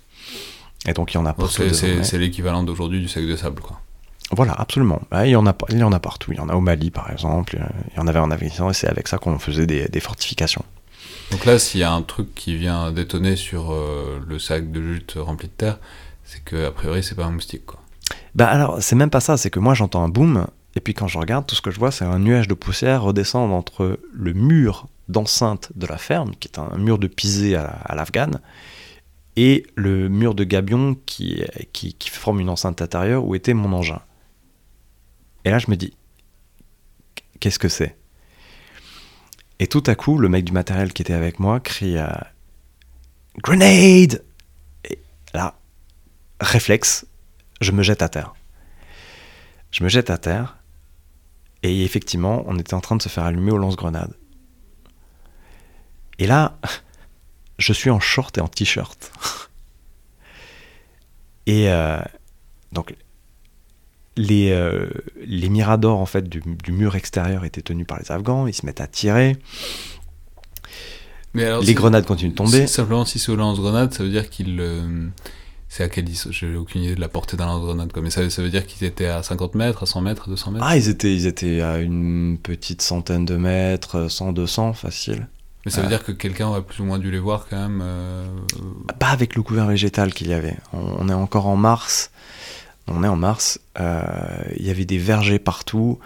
Et 0.85 0.93
donc, 0.93 1.13
il 1.13 1.15
y 1.15 1.17
en 1.17 1.25
a 1.25 1.33
partout. 1.33 1.63
c'est- 1.73 2.17
l'équivalent 2.17 2.63
d'aujourd'hui 2.63 2.99
du 3.01 3.07
sac 3.07 3.25
de 3.25 3.35
sable, 3.35 3.61
quoi. 3.61 3.79
Voilà, 4.31 4.53
absolument. 4.53 5.01
Ouais, 5.11 5.29
il, 5.29 5.31
y 5.31 5.35
en 5.35 5.45
a, 5.45 5.55
il 5.69 5.77
y 5.77 5.83
en 5.83 5.91
a 5.91 5.99
partout. 5.99 6.31
Il 6.31 6.37
y 6.37 6.41
en 6.41 6.49
a 6.49 6.55
au 6.55 6.61
Mali, 6.61 6.89
par 6.91 7.11
exemple. 7.11 7.59
Il 7.91 7.97
y 7.97 7.99
en 7.99 8.07
avait 8.07 8.19
en 8.19 8.31
Afghanistan. 8.31 8.69
Et 8.69 8.73
c'est 8.73 8.87
avec 8.87 9.07
ça 9.07 9.17
qu'on 9.17 9.37
faisait 9.39 9.65
des- 9.67 9.87
des 9.87 9.99
fortifications. 9.99 10.65
Donc 11.31 11.45
là, 11.45 11.59
s'il 11.59 11.79
y 11.81 11.83
a 11.83 11.91
un 11.91 12.01
truc 12.01 12.33
qui 12.35 12.55
vient 12.57 12.91
détonner 12.91 13.35
sur 13.35 13.71
euh, 13.71 14.19
le 14.27 14.39
sac 14.39 14.71
de 14.71 14.81
jute 14.81 15.15
rempli 15.17 15.47
de 15.47 15.53
terre, 15.53 15.79
c'est 16.25 16.43
que 16.43 16.67
a 16.67 16.71
priori 16.71 17.03
c'est 17.03 17.15
pas 17.15 17.25
un 17.25 17.31
moustique 17.31 17.65
quoi. 17.65 17.79
Bah 18.35 18.47
alors, 18.47 18.81
c'est 18.81 18.95
même 18.95 19.09
pas 19.09 19.19
ça, 19.19 19.37
c'est 19.37 19.49
que 19.49 19.59
moi 19.59 19.73
j'entends 19.73 20.03
un 20.03 20.09
boom, 20.09 20.47
et 20.75 20.79
puis 20.79 20.93
quand 20.93 21.07
je 21.07 21.17
regarde, 21.17 21.45
tout 21.45 21.55
ce 21.55 21.61
que 21.61 21.71
je 21.71 21.79
vois, 21.79 21.91
c'est 21.91 22.05
un 22.05 22.19
nuage 22.19 22.47
de 22.47 22.53
poussière 22.53 23.03
redescendre 23.03 23.53
entre 23.53 23.99
le 24.11 24.33
mur 24.33 24.87
d'enceinte 25.09 25.71
de 25.75 25.85
la 25.87 25.97
ferme, 25.97 26.31
qui 26.39 26.47
est 26.47 26.59
un 26.59 26.77
mur 26.77 26.97
de 26.97 27.07
pisé 27.07 27.55
à 27.55 27.93
l'afghane, 27.95 28.39
et 29.35 29.65
le 29.75 30.09
mur 30.09 30.35
de 30.35 30.43
gabion 30.43 30.95
qui, 31.05 31.43
forme 32.09 32.39
une 32.39 32.49
enceinte 32.49 32.81
intérieure 32.81 33.25
où 33.25 33.35
était 33.35 33.53
mon 33.53 33.73
engin. 33.73 34.01
Et 35.45 35.49
là, 35.49 35.59
je 35.59 35.69
me 35.69 35.75
dis, 35.75 35.95
qu'est-ce 37.39 37.59
que 37.59 37.69
c'est? 37.69 37.97
Et 39.59 39.67
tout 39.67 39.83
à 39.87 39.95
coup, 39.95 40.17
le 40.17 40.29
mec 40.29 40.45
du 40.45 40.51
matériel 40.51 40.93
qui 40.93 41.01
était 41.01 41.13
avec 41.13 41.39
moi 41.39 41.59
crie 41.59 41.97
euh, 41.97 42.07
Grenade 43.37 44.23
Et 44.85 44.99
là, 45.33 45.55
réflexe, 46.39 47.05
je 47.61 47.71
me 47.71 47.81
jette 47.83 48.01
à 48.01 48.09
terre. 48.09 48.33
Je 49.71 49.83
me 49.83 49.89
jette 49.89 50.09
à 50.09 50.17
terre, 50.17 50.57
et 51.63 51.83
effectivement, 51.83 52.43
on 52.45 52.59
était 52.59 52.73
en 52.73 52.81
train 52.81 52.97
de 52.97 53.01
se 53.01 53.09
faire 53.09 53.23
allumer 53.23 53.51
au 53.51 53.57
lance-grenade. 53.57 54.13
Et 56.19 56.27
là, 56.27 56.57
je 57.63 57.73
suis 57.73 57.89
en 57.89 57.99
short 57.99 58.37
et 58.37 58.41
en 58.41 58.47
t-shirt. 58.47 59.11
et 61.45 61.71
euh, 61.71 61.99
donc, 62.73 62.95
les, 64.17 64.51
euh, 64.51 64.89
les 65.25 65.49
miradors 65.49 65.99
en 65.99 66.05
fait, 66.05 66.27
du, 66.27 66.41
mur 66.67 66.95
extérieur 66.95 67.45
étaient 67.45 67.61
tenus 67.61 67.87
par 67.87 67.99
les 67.99 68.11
Afghans, 68.11 68.47
ils 68.47 68.53
se 68.53 68.65
mettent 68.65 68.81
à 68.81 68.87
tirer. 68.87 69.37
Mais 71.33 71.49
les 71.61 71.73
grenades 71.73 72.05
continuent 72.05 72.31
de 72.31 72.35
tomber. 72.35 72.67
Simplement, 72.67 73.05
si 73.05 73.17
c'est 73.17 73.31
au 73.31 73.35
lance-grenade, 73.35 73.93
ça 73.93 74.03
veut 74.03 74.11
dire 74.11 74.29
qu'ils. 74.29 74.59
Euh, 74.59 75.07
c'est 75.67 75.83
à 75.83 75.89
quelle 75.89 76.03
distance 76.03 76.31
J'ai 76.31 76.55
aucune 76.55 76.83
idée 76.83 76.93
de 76.93 77.01
la 77.01 77.09
portée 77.09 77.37
d'un 77.37 77.47
lance-grenade. 77.47 77.91
Mais 77.99 78.11
ça, 78.11 78.29
ça, 78.29 78.43
veut 78.43 78.51
dire 78.51 78.67
qu'ils 78.67 78.85
étaient 78.85 79.07
à 79.07 79.23
50 79.23 79.55
mètres, 79.55 79.81
à 79.81 79.85
100 79.87 80.01
mètres, 80.01 80.23
à 80.27 80.29
200 80.29 80.51
mètres? 80.51 80.65
Ah, 80.67 80.77
ils 80.77 80.89
étaient, 80.89 81.11
ils 81.11 81.25
étaient 81.25 81.61
à 81.61 81.79
une 81.79 82.37
petite 82.37 82.83
centaine 82.83 83.25
de 83.25 83.35
mètres, 83.35 84.11
100, 84.11 84.33
200, 84.33 84.73
facile. 84.73 85.27
Mais 85.65 85.71
ça 85.71 85.81
veut 85.81 85.87
dire 85.87 86.03
que 86.03 86.11
quelqu'un 86.11 86.47
aurait 86.47 86.61
plus 86.61 86.81
ou 86.81 86.85
moins 86.85 86.99
dû 86.99 87.09
les 87.09 87.19
voir 87.19 87.47
quand 87.49 87.57
même 87.57 87.81
euh, 87.81 88.27
Pas 88.99 89.09
avec 89.09 89.35
le 89.35 89.43
couvert 89.43 89.65
végétal 89.65 90.13
qu'il 90.13 90.27
y 90.27 90.33
avait. 90.33 90.57
On, 90.73 91.07
est 91.07 91.13
encore 91.13 91.47
en 91.47 91.55
mars. 91.55 92.11
On 92.87 93.01
est 93.03 93.07
en 93.07 93.15
mars. 93.15 93.61
Euh, 93.79 94.03
il 94.57 94.65
y 94.65 94.69
avait 94.69 94.83
des 94.83 94.97
vergers 94.97 95.39
partout. 95.39 95.99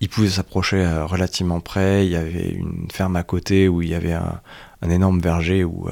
Ils 0.00 0.08
pouvaient 0.08 0.28
s'approcher 0.28 0.84
euh, 0.84 1.06
relativement 1.06 1.58
près. 1.60 2.06
Il 2.06 2.12
y 2.12 2.16
avait 2.16 2.50
une 2.50 2.88
ferme 2.92 3.16
à 3.16 3.24
côté 3.24 3.68
où 3.68 3.82
il 3.82 3.88
y 3.88 3.94
avait 3.94 4.12
un, 4.12 4.40
énorme 4.88 5.20
verger 5.20 5.64
où 5.64 5.88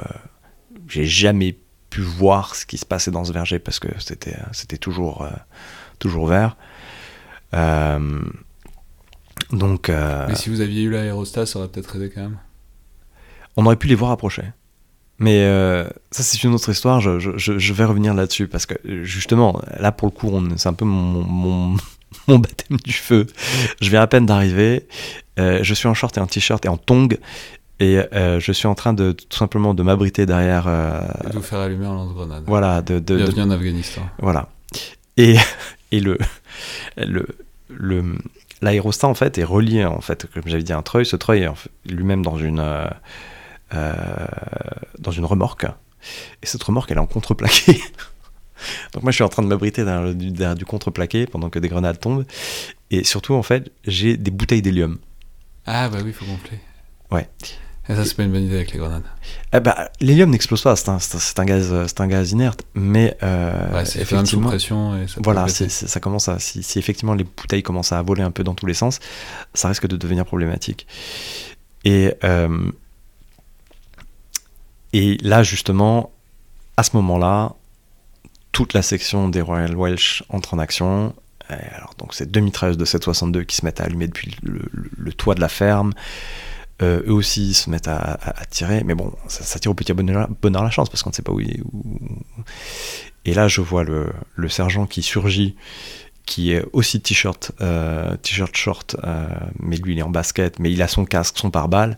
j'ai 0.88 1.04
jamais 1.04 1.58
pu 1.90 2.00
voir 2.00 2.54
ce 2.54 2.64
qui 2.64 2.78
se 2.78 2.87
passait 2.87 3.10
dans 3.10 3.25
ce 3.25 3.32
verger 3.32 3.58
parce 3.58 3.80
que 3.80 3.88
c'était 3.98 4.38
c'était 4.52 4.78
toujours 4.78 5.28
toujours 5.98 6.26
vert. 6.26 6.56
donc. 9.52 9.90
Mais 9.90 10.34
si 10.37 10.48
vous 10.48 10.62
aviez 10.62 10.84
eu 10.84 10.90
l'aérostat, 10.90 11.44
ça 11.44 11.58
aurait 11.58 11.68
peut-être 11.68 11.96
aidé 11.96 12.10
quand 12.10 12.22
même 12.22 12.38
on 13.58 13.66
aurait 13.66 13.76
pu 13.76 13.88
les 13.88 13.96
voir 13.96 14.12
approcher. 14.12 14.44
Mais 15.18 15.42
euh, 15.42 15.82
ça, 16.12 16.22
c'est 16.22 16.44
une 16.44 16.54
autre 16.54 16.70
histoire. 16.70 17.00
Je, 17.00 17.72
vais 17.72 17.84
revenir 17.84 18.14
là-dessus 18.14 18.46
parce 18.46 18.66
que 18.66 18.74
justement, 19.02 19.60
là 19.78 19.90
pour 19.90 20.06
le 20.06 20.12
coup, 20.12 20.32
c'est 20.56 20.68
un 20.68 20.74
peu 20.74 20.84
mon, 20.86 21.76
baptême 22.28 22.78
du 22.84 22.92
feu. 22.92 23.26
Je 23.82 23.90
viens 23.90 24.00
à 24.00 24.06
peine 24.06 24.26
d'arriver. 24.26 24.86
Euh, 25.40 25.58
je 25.62 25.74
suis 25.74 25.88
en 25.88 25.94
short 25.94 26.16
et 26.16 26.20
en 26.20 26.28
t-shirt 26.28 26.64
et 26.64 26.68
en 26.68 26.76
tong. 26.76 27.18
Et 27.80 27.98
euh, 27.98 28.38
je 28.38 28.52
suis 28.52 28.68
en 28.68 28.76
train 28.76 28.92
de 28.92 29.10
tout 29.10 29.36
simplement 29.36 29.74
de 29.74 29.82
m'abriter 29.82 30.24
derrière. 30.24 30.66
de 30.66 31.32
vous 31.32 31.42
faire 31.42 31.58
allumer 31.58 31.86
en 31.86 31.94
lance-grenade. 31.94 32.44
Voilà. 32.46 32.80
De, 32.80 33.00
de, 33.00 33.16
Bienvenue 33.16 33.42
en 33.42 33.50
Afghanistan. 33.50 34.02
Voilà. 34.20 34.48
Et, 35.16 35.36
et 35.90 35.98
le, 35.98 36.16
le, 36.96 37.26
le, 37.70 38.04
l'aérostat 38.62 39.08
en 39.08 39.14
fait 39.14 39.36
est 39.36 39.44
relié 39.44 39.84
en 39.84 40.00
fait, 40.00 40.26
comme 40.32 40.44
j'avais 40.46 40.62
dit, 40.62 40.72
un 40.72 40.82
treuil. 40.82 41.04
Ce 41.04 41.16
treuil 41.16 41.42
est 41.42 41.90
lui-même 41.90 42.22
dans 42.22 42.38
une 42.38 42.60
euh, 43.75 43.94
dans 44.98 45.10
une 45.10 45.25
remorque. 45.25 45.66
Et 46.42 46.46
cette 46.46 46.62
remorque, 46.62 46.90
elle 46.90 46.98
est 46.98 47.00
en 47.00 47.06
contreplaqué. 47.06 47.72
Donc 48.92 49.02
moi, 49.02 49.12
je 49.12 49.16
suis 49.16 49.25
en 49.25 49.28
train 49.28 49.42
de 49.42 49.48
m'abriter 49.48 49.84
derrière, 49.84 50.54
du 50.56 50.64
contreplaqué 50.64 51.26
pendant 51.26 51.50
que 51.50 51.58
des 51.58 51.68
grenades 51.68 52.00
tombent. 52.00 52.25
Et 52.90 53.04
surtout, 53.04 53.34
en 53.34 53.42
fait, 53.42 53.70
j'ai 53.87 54.16
des 54.16 54.30
bouteilles 54.30 54.62
d'hélium. 54.62 54.98
Ah 55.66 55.88
bah 55.88 55.98
oui, 56.02 56.08
il 56.08 56.12
faut 56.12 56.25
gonfler. 56.25 56.58
Ouais. 57.10 57.28
Et 57.90 57.94
ça, 57.94 58.04
c'est 58.04 58.14
pas 58.14 58.25
une 58.25 58.32
bonne 58.32 58.44
idée 58.44 58.56
avec 58.56 58.72
les 58.72 58.78
grenades. 58.78 59.04
Eh 59.54 59.60
bah, 59.60 59.90
l'hélium 60.00 60.28
n'explose 60.28 60.62
pas, 60.62 60.76
c'est 60.76 60.90
un, 60.90 60.98
un, 60.98 61.44
gaz, 61.46 61.87
c'est 61.87 62.00
un 62.00 62.06
gaz 62.06 62.32
inerte, 62.32 62.62
mais 62.75 63.16
euh, 63.22 63.72
ouais, 63.72 63.87
c'est 63.87 64.00
effectivement, 64.00 64.48
pression 64.48 64.94
et 65.00 65.08
ça 65.08 65.20
voilà, 65.25 65.48
ça 65.48 66.00
commence 66.00 66.28
à, 66.28 66.38
si, 66.38 66.62
si, 66.62 66.78
effectivement 66.78 67.14
les 67.14 67.25
bouteilles 67.25 67.62
commencent 67.62 67.92
à 67.92 68.02
voler 68.02 68.22
un 68.22 68.30
peu 68.30 68.44
dans 68.44 68.54
tous 68.54 68.66
les 68.66 68.75
sens, 68.75 69.00
ça 69.54 69.68
risque 69.68 69.87
de 69.87 69.96
devenir 69.96 70.26
problématique. 70.26 70.87
Et 71.84 72.12
euh, 72.25 72.70
et 74.92 75.18
là, 75.23 75.42
justement, 75.42 76.12
à 76.76 76.83
ce 76.83 76.97
moment-là, 76.97 77.54
toute 78.52 78.73
la 78.73 78.83
section 78.83 79.28
des 79.28 79.40
Royal 79.40 79.76
Welsh 79.76 80.25
entre 80.28 80.54
en 80.54 80.59
action. 80.59 81.14
alors, 81.49 81.95
donc, 81.99 82.14
c'est 82.14 82.30
deux 82.30 82.40
mitrailleuses 82.40 82.78
de 82.78 82.85
762 82.85 83.45
qui 83.45 83.57
se 83.57 83.64
mettent 83.64 83.80
à 83.80 83.85
allumer 83.85 84.07
depuis 84.07 84.37
le, 84.42 85.12
toit 85.12 85.35
de 85.35 85.40
la 85.40 85.49
ferme. 85.49 85.92
Euh, 86.80 87.02
eux 87.07 87.12
aussi 87.12 87.54
se 87.54 87.71
mettent 87.71 87.88
à, 87.88 88.18
tirer, 88.50 88.85
mais 88.85 88.95
bon, 88.95 89.12
ça, 89.26 89.59
tire 89.59 89.71
au 89.71 89.75
petit 89.75 89.92
bonheur, 89.92 90.28
bonheur 90.40 90.62
la 90.62 90.71
chance 90.71 90.88
parce 90.88 91.02
qu'on 91.02 91.11
ne 91.11 91.14
sait 91.14 91.23
pas 91.23 91.33
où 91.33 91.40
il 91.40 91.50
est. 91.50 91.62
Et 93.25 93.35
là, 93.35 93.49
je 93.49 93.61
vois 93.61 93.85
le, 93.85 94.12
sergent 94.49 94.87
qui 94.87 95.02
surgit, 95.02 95.57
qui 96.25 96.52
est 96.52 96.64
aussi 96.73 97.00
t-shirt, 97.00 97.52
euh, 97.61 98.16
t-shirt 98.16 98.57
short, 98.57 98.97
euh, 99.02 99.26
mais 99.59 99.76
lui 99.76 99.95
il 99.95 99.99
est 99.99 100.02
en 100.02 100.11
basket, 100.11 100.61
mais 100.61 100.71
il 100.71 100.80
a 100.83 100.88
son 100.88 101.04
casque, 101.04 101.37
son 101.38 101.50
pare-balles, 101.50 101.97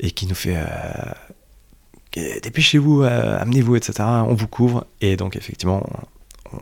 et 0.00 0.10
qui 0.10 0.26
nous 0.26 0.34
fait 0.34 0.56
dépêchez-vous, 2.14 3.02
euh, 3.02 3.38
amenez-vous, 3.40 3.76
etc. 3.76 4.02
On 4.02 4.34
vous 4.34 4.48
couvre. 4.48 4.86
Et 5.00 5.16
donc, 5.16 5.36
effectivement, 5.36 5.86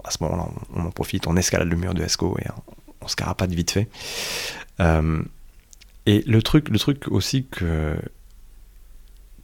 à 0.05 0.11
ce 0.11 0.23
moment-là, 0.23 0.47
on, 0.75 0.87
en 0.87 0.91
profite, 0.91 1.27
on 1.27 1.37
escalade 1.37 1.69
le 1.69 1.77
mur 1.77 1.95
de 1.95 2.03
Esco 2.03 2.37
et 2.41 2.47
on, 3.01 3.09
se 3.09 3.17
carapate 3.17 3.51
vite 3.51 3.71
fait. 3.71 3.89
Euh, 4.79 5.23
et 6.07 6.23
le 6.27 6.43
truc, 6.43 6.69
le 6.69 6.79
truc 6.79 7.09
aussi 7.09 7.47
que, 7.47 7.97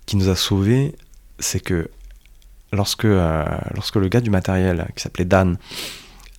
qui 0.05 0.17
nous 0.17 0.29
a 0.29 0.37
sauvés, 0.37 0.95
c'est 1.39 1.61
que 1.61 1.91
lorsque, 2.73 3.05
euh, 3.05 3.45
lorsque 3.75 3.97
le 3.97 4.09
gars 4.09 4.21
du 4.21 4.31
matériel, 4.31 4.87
qui 4.95 5.03
s'appelait 5.03 5.25
Dan, 5.25 5.59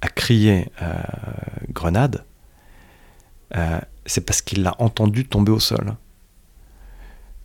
a 0.02 0.10
crié 0.10 0.70
grenade, 1.70 2.24
c'est 4.06 4.22
parce 4.22 4.44
qu'il 4.44 4.62
l'a 4.62 4.76
entendu 4.80 5.26
tomber 5.26 5.52
au 5.52 5.60
sol. 5.60 5.96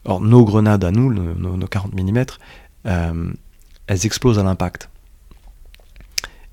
Or, 0.04 0.20
nos 0.20 0.44
grenades 0.44 0.84
à 0.84 0.90
nous, 0.90 1.12
nos, 1.12 1.66
40 1.66 1.94
mm, 1.94 2.24
euh, 2.86 3.32
elles 3.86 4.06
explosent 4.06 4.38
à 4.38 4.42
l'impact. 4.42 4.88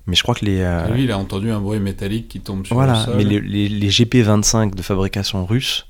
Mais 0.06 0.14
je 0.14 0.22
crois 0.22 0.34
que 0.34 0.44
les. 0.44 0.60
Euh, 0.60 0.88
lui, 0.88 1.04
il 1.04 1.12
a 1.12 1.18
entendu 1.18 1.50
un 1.50 1.60
bruit 1.60 1.80
métallique 1.80 2.28
qui 2.28 2.40
tombe 2.40 2.66
sur 2.66 2.74
voilà, 2.74 2.94
le 2.94 3.04
sol. 3.04 3.16
mais 3.16 3.24
les, 3.24 3.88
GP25 3.88 4.74
de 4.74 4.82
fabrication 4.82 5.44
russe 5.46 5.86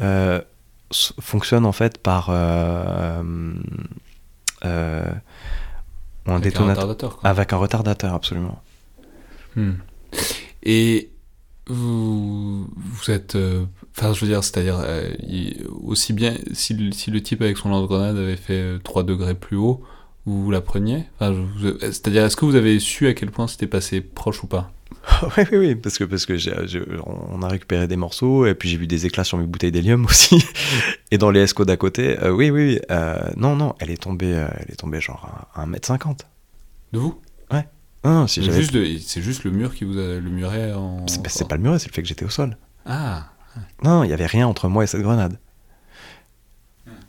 euh, 0.00 0.40
fonctionnent 1.20 1.66
en 1.66 1.72
fait 1.72 1.98
par. 1.98 2.30
un 2.30 3.54
avec 6.26 6.56
un 6.58 6.68
retardateur. 6.68 7.20
Avec 7.22 7.52
un 7.52 7.56
retardateur, 7.56 8.14
absolument. 8.14 8.62
Hmm. 9.56 9.72
Et 10.62 11.10
vous, 11.66 12.66
vous 12.76 13.10
êtes 13.10 13.36
Enfin, 13.96 14.12
je 14.12 14.20
veux 14.20 14.26
dire, 14.26 14.42
c'est-à-dire, 14.42 14.80
euh, 14.80 15.08
aussi 15.84 16.12
bien, 16.12 16.34
si 16.52 16.74
le, 16.74 16.90
si 16.90 17.12
le, 17.12 17.22
type 17.22 17.42
avec 17.42 17.56
son 17.56 17.68
lance-grenade 17.68 18.16
avait 18.16 18.36
fait 18.36 18.80
3 18.82 19.02
euh, 19.02 19.04
degrés 19.04 19.34
plus 19.34 19.56
haut, 19.56 19.82
vous, 20.26 20.50
la 20.50 20.60
preniez? 20.60 21.04
Enfin, 21.20 21.34
C'est-à-dire, 21.80 22.24
est-ce 22.24 22.34
que 22.34 22.44
vous 22.44 22.56
avez 22.56 22.80
su 22.80 23.06
à 23.06 23.14
quel 23.14 23.30
point 23.30 23.46
c'était 23.46 23.68
passé 23.68 24.00
proche 24.00 24.42
ou 24.42 24.46
pas? 24.48 24.72
Oui, 25.36 25.44
oui, 25.52 25.58
oui, 25.58 25.74
parce 25.76 25.98
que, 25.98 26.04
parce 26.04 26.26
que 26.26 26.34
on 27.04 27.42
a 27.42 27.48
récupéré 27.48 27.86
des 27.86 27.96
morceaux, 27.96 28.46
et 28.46 28.54
puis 28.54 28.68
j'ai 28.68 28.78
vu 28.78 28.86
des 28.86 29.06
éclats 29.06 29.22
sur 29.22 29.38
mes 29.38 29.46
bouteilles 29.46 29.70
d'hélium 29.70 30.04
aussi, 30.10 30.42
et 31.10 31.18
dans 31.18 31.30
les 31.30 31.40
esco 31.40 31.64
d'à 31.64 31.76
côté, 31.76 32.18
euh, 32.20 32.30
oui, 32.30 32.50
oui, 32.50 32.80
oui, 32.90 32.96
non, 33.36 33.54
non, 33.54 33.74
elle 33.78 33.90
est 33.90 34.02
tombée, 34.02 34.30
elle 34.30 34.72
est 34.72 34.76
tombée 34.76 35.00
genre 35.00 35.46
à 35.54 35.66
1m50. 35.66 36.20
De 36.92 36.98
vous? 36.98 37.20
Ouais. 37.52 37.66
c'est 38.26 38.42
juste, 38.42 38.76
juste, 39.20 39.44
le 39.44 39.50
mur 39.50 39.74
qui 39.74 39.84
vous 39.84 39.98
a, 39.98 40.18
le 40.18 40.30
muret 40.30 40.72
en... 40.72 41.06
C'est 41.06 41.46
pas 41.46 41.56
le 41.56 41.62
muret, 41.62 41.78
c'est 41.78 41.88
le 41.88 41.92
fait 41.92 42.02
que 42.02 42.08
j'étais 42.08 42.24
au 42.24 42.30
sol. 42.30 42.56
Ah 42.86 43.33
non, 43.82 44.04
il 44.04 44.08
n'y 44.08 44.12
avait 44.12 44.26
rien 44.26 44.46
entre 44.46 44.68
moi 44.68 44.84
et 44.84 44.86
cette 44.86 45.02
grenade. 45.02 45.38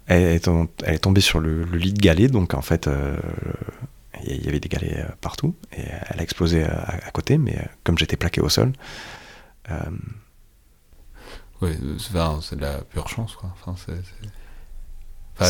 Elle 0.07 0.23
est, 0.23 0.99
tombée 0.99 1.21
sur 1.21 1.39
le, 1.39 1.63
lit 1.63 1.93
de 1.93 1.99
galets, 1.99 2.31
donc 2.31 2.53
en 2.53 2.61
fait, 2.61 2.87
euh, 2.87 3.17
il 4.23 4.43
y 4.45 4.47
avait 4.47 4.59
des 4.59 4.69
galets 4.69 4.99
euh, 4.99 5.11
partout, 5.19 5.55
et 5.75 5.81
elle 5.81 6.19
a 6.19 6.23
explosé 6.23 6.63
euh, 6.63 6.69
à, 6.69 7.09
côté, 7.11 7.39
mais 7.39 7.57
comme 7.83 7.97
j'étais 7.97 8.17
plaqué 8.17 8.39
au 8.39 8.49
sol. 8.49 8.71
Oui, 11.61 11.71
c'est 11.97 12.55
de 12.55 12.61
la 12.61 12.81
pure 12.81 13.07
chance, 13.07 13.35
quoi. 13.35 13.55
Enfin, 13.65 13.75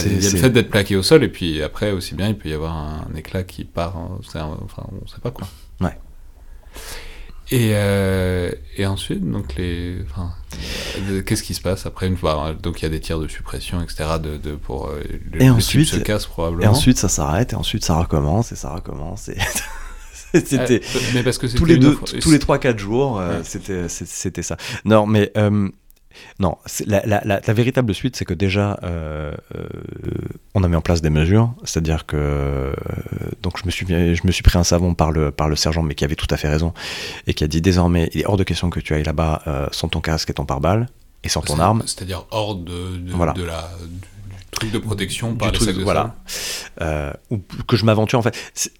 il 0.05 0.23
y 0.23 0.27
a 0.27 0.31
le 0.31 0.37
fait 0.37 0.49
d'être 0.49 0.69
plaqué 0.69 0.95
au 0.95 1.03
sol, 1.03 1.23
et 1.25 1.29
puis 1.29 1.61
après, 1.61 1.91
aussi 1.91 2.15
bien, 2.15 2.29
il 2.29 2.37
peut 2.37 2.47
y 2.47 2.53
avoir 2.53 2.75
un, 2.75 3.13
éclat 3.13 3.43
qui 3.43 3.65
part, 3.65 3.97
enfin, 3.97 4.55
on 5.01 5.07
sait 5.07 5.19
pas 5.21 5.31
quoi. 5.31 5.47
Ouais. 5.81 5.97
Et, 7.51 7.71
euh, 7.73 8.51
et 8.75 8.87
ensuite, 8.87 9.29
donc 9.29 9.55
les, 9.55 9.97
enfin, 10.09 10.31
euh, 11.09 11.21
qu'est-ce 11.21 11.43
qui 11.43 11.53
se 11.53 11.61
passe 11.61 11.85
après 11.85 12.07
une 12.07 12.17
fois 12.17 12.55
Donc 12.59 12.81
il 12.81 12.83
y 12.83 12.85
a 12.87 12.89
des 12.89 12.99
tirs 12.99 13.19
de 13.19 13.27
suppression, 13.27 13.81
etc. 13.81 14.03
De, 14.21 14.37
de 14.37 14.55
pour 14.55 14.87
euh, 14.87 15.03
le, 15.31 15.43
et 15.43 15.49
ensuite, 15.49 15.87
se 15.87 15.97
casse 15.97 16.25
probablement. 16.25 16.63
Et 16.63 16.67
ensuite, 16.67 16.97
ça 16.97 17.07
s'arrête, 17.07 17.53
et 17.53 17.55
ensuite 17.55 17.85
ça 17.85 17.95
recommence, 17.99 18.51
et 18.51 18.55
ça 18.55 18.73
recommence. 18.73 19.29
Et... 19.29 19.37
c'était 20.43 20.81
mais 21.13 21.21
parce 21.21 21.37
que 21.37 21.45
tous 21.45 21.65
les 21.65 21.77
deux, 21.77 21.95
tous 22.19 22.31
les 22.31 22.39
trois 22.39 22.57
quatre 22.57 22.79
jours, 22.79 23.21
c'était 23.43 23.87
c'était 23.89 24.43
ça. 24.43 24.57
Non, 24.83 25.05
mais 25.05 25.31
non, 26.39 26.57
la, 26.85 27.05
la, 27.05 27.21
la, 27.25 27.53
véritable 27.53 27.93
suite, 27.93 28.15
c'est 28.15 28.25
que 28.25 28.33
déjà, 28.33 28.79
euh, 28.83 29.33
euh, 29.55 29.67
on 30.53 30.63
a 30.63 30.67
mis 30.67 30.75
en 30.75 30.81
place 30.81 31.01
des 31.01 31.09
mesures, 31.09 31.53
c'est-à-dire 31.63 32.05
que 32.05 32.17
euh, 32.17 32.73
donc 33.41 33.57
je 33.57 33.65
me 33.65 33.71
suis 33.71 33.85
je 33.87 34.27
me 34.27 34.31
suis 34.31 34.43
pris 34.43 34.57
un 34.57 34.63
savon 34.63 34.93
par 34.93 35.11
le 35.11 35.31
par 35.31 35.47
le 35.47 35.55
sergent, 35.55 35.83
mais 35.83 35.95
qui 35.95 36.03
avait 36.03 36.15
tout 36.15 36.27
à 36.29 36.37
fait 36.37 36.49
raison 36.49 36.73
et 37.27 37.33
qui 37.33 37.43
a 37.43 37.47
dit 37.47 37.61
désormais, 37.61 38.09
il 38.13 38.21
est 38.21 38.25
hors 38.25 38.37
de 38.37 38.43
question 38.43 38.69
que 38.69 38.79
tu 38.79 38.93
ailles 38.93 39.03
là-bas 39.03 39.69
sans 39.71 39.87
ton 39.87 40.01
casque 40.01 40.29
et 40.29 40.33
ton 40.33 40.45
pare-balles 40.45 40.87
et 41.23 41.29
sans 41.29 41.41
ton 41.41 41.59
arme. 41.59 41.83
C'est-à-dire 41.85 42.25
hors 42.31 42.55
de, 42.55 42.97
de, 42.97 43.43
la 43.43 43.69
du 43.87 44.01
truc 44.51 44.71
de 44.71 44.79
protection 44.79 45.35
par 45.35 45.51
les 45.51 45.57
truc, 45.57 45.77
voilà, 45.77 46.15
ou 47.29 47.39
que 47.67 47.77
je 47.77 47.85
m'aventure 47.85 48.19
en 48.19 48.23
fait 48.23 48.71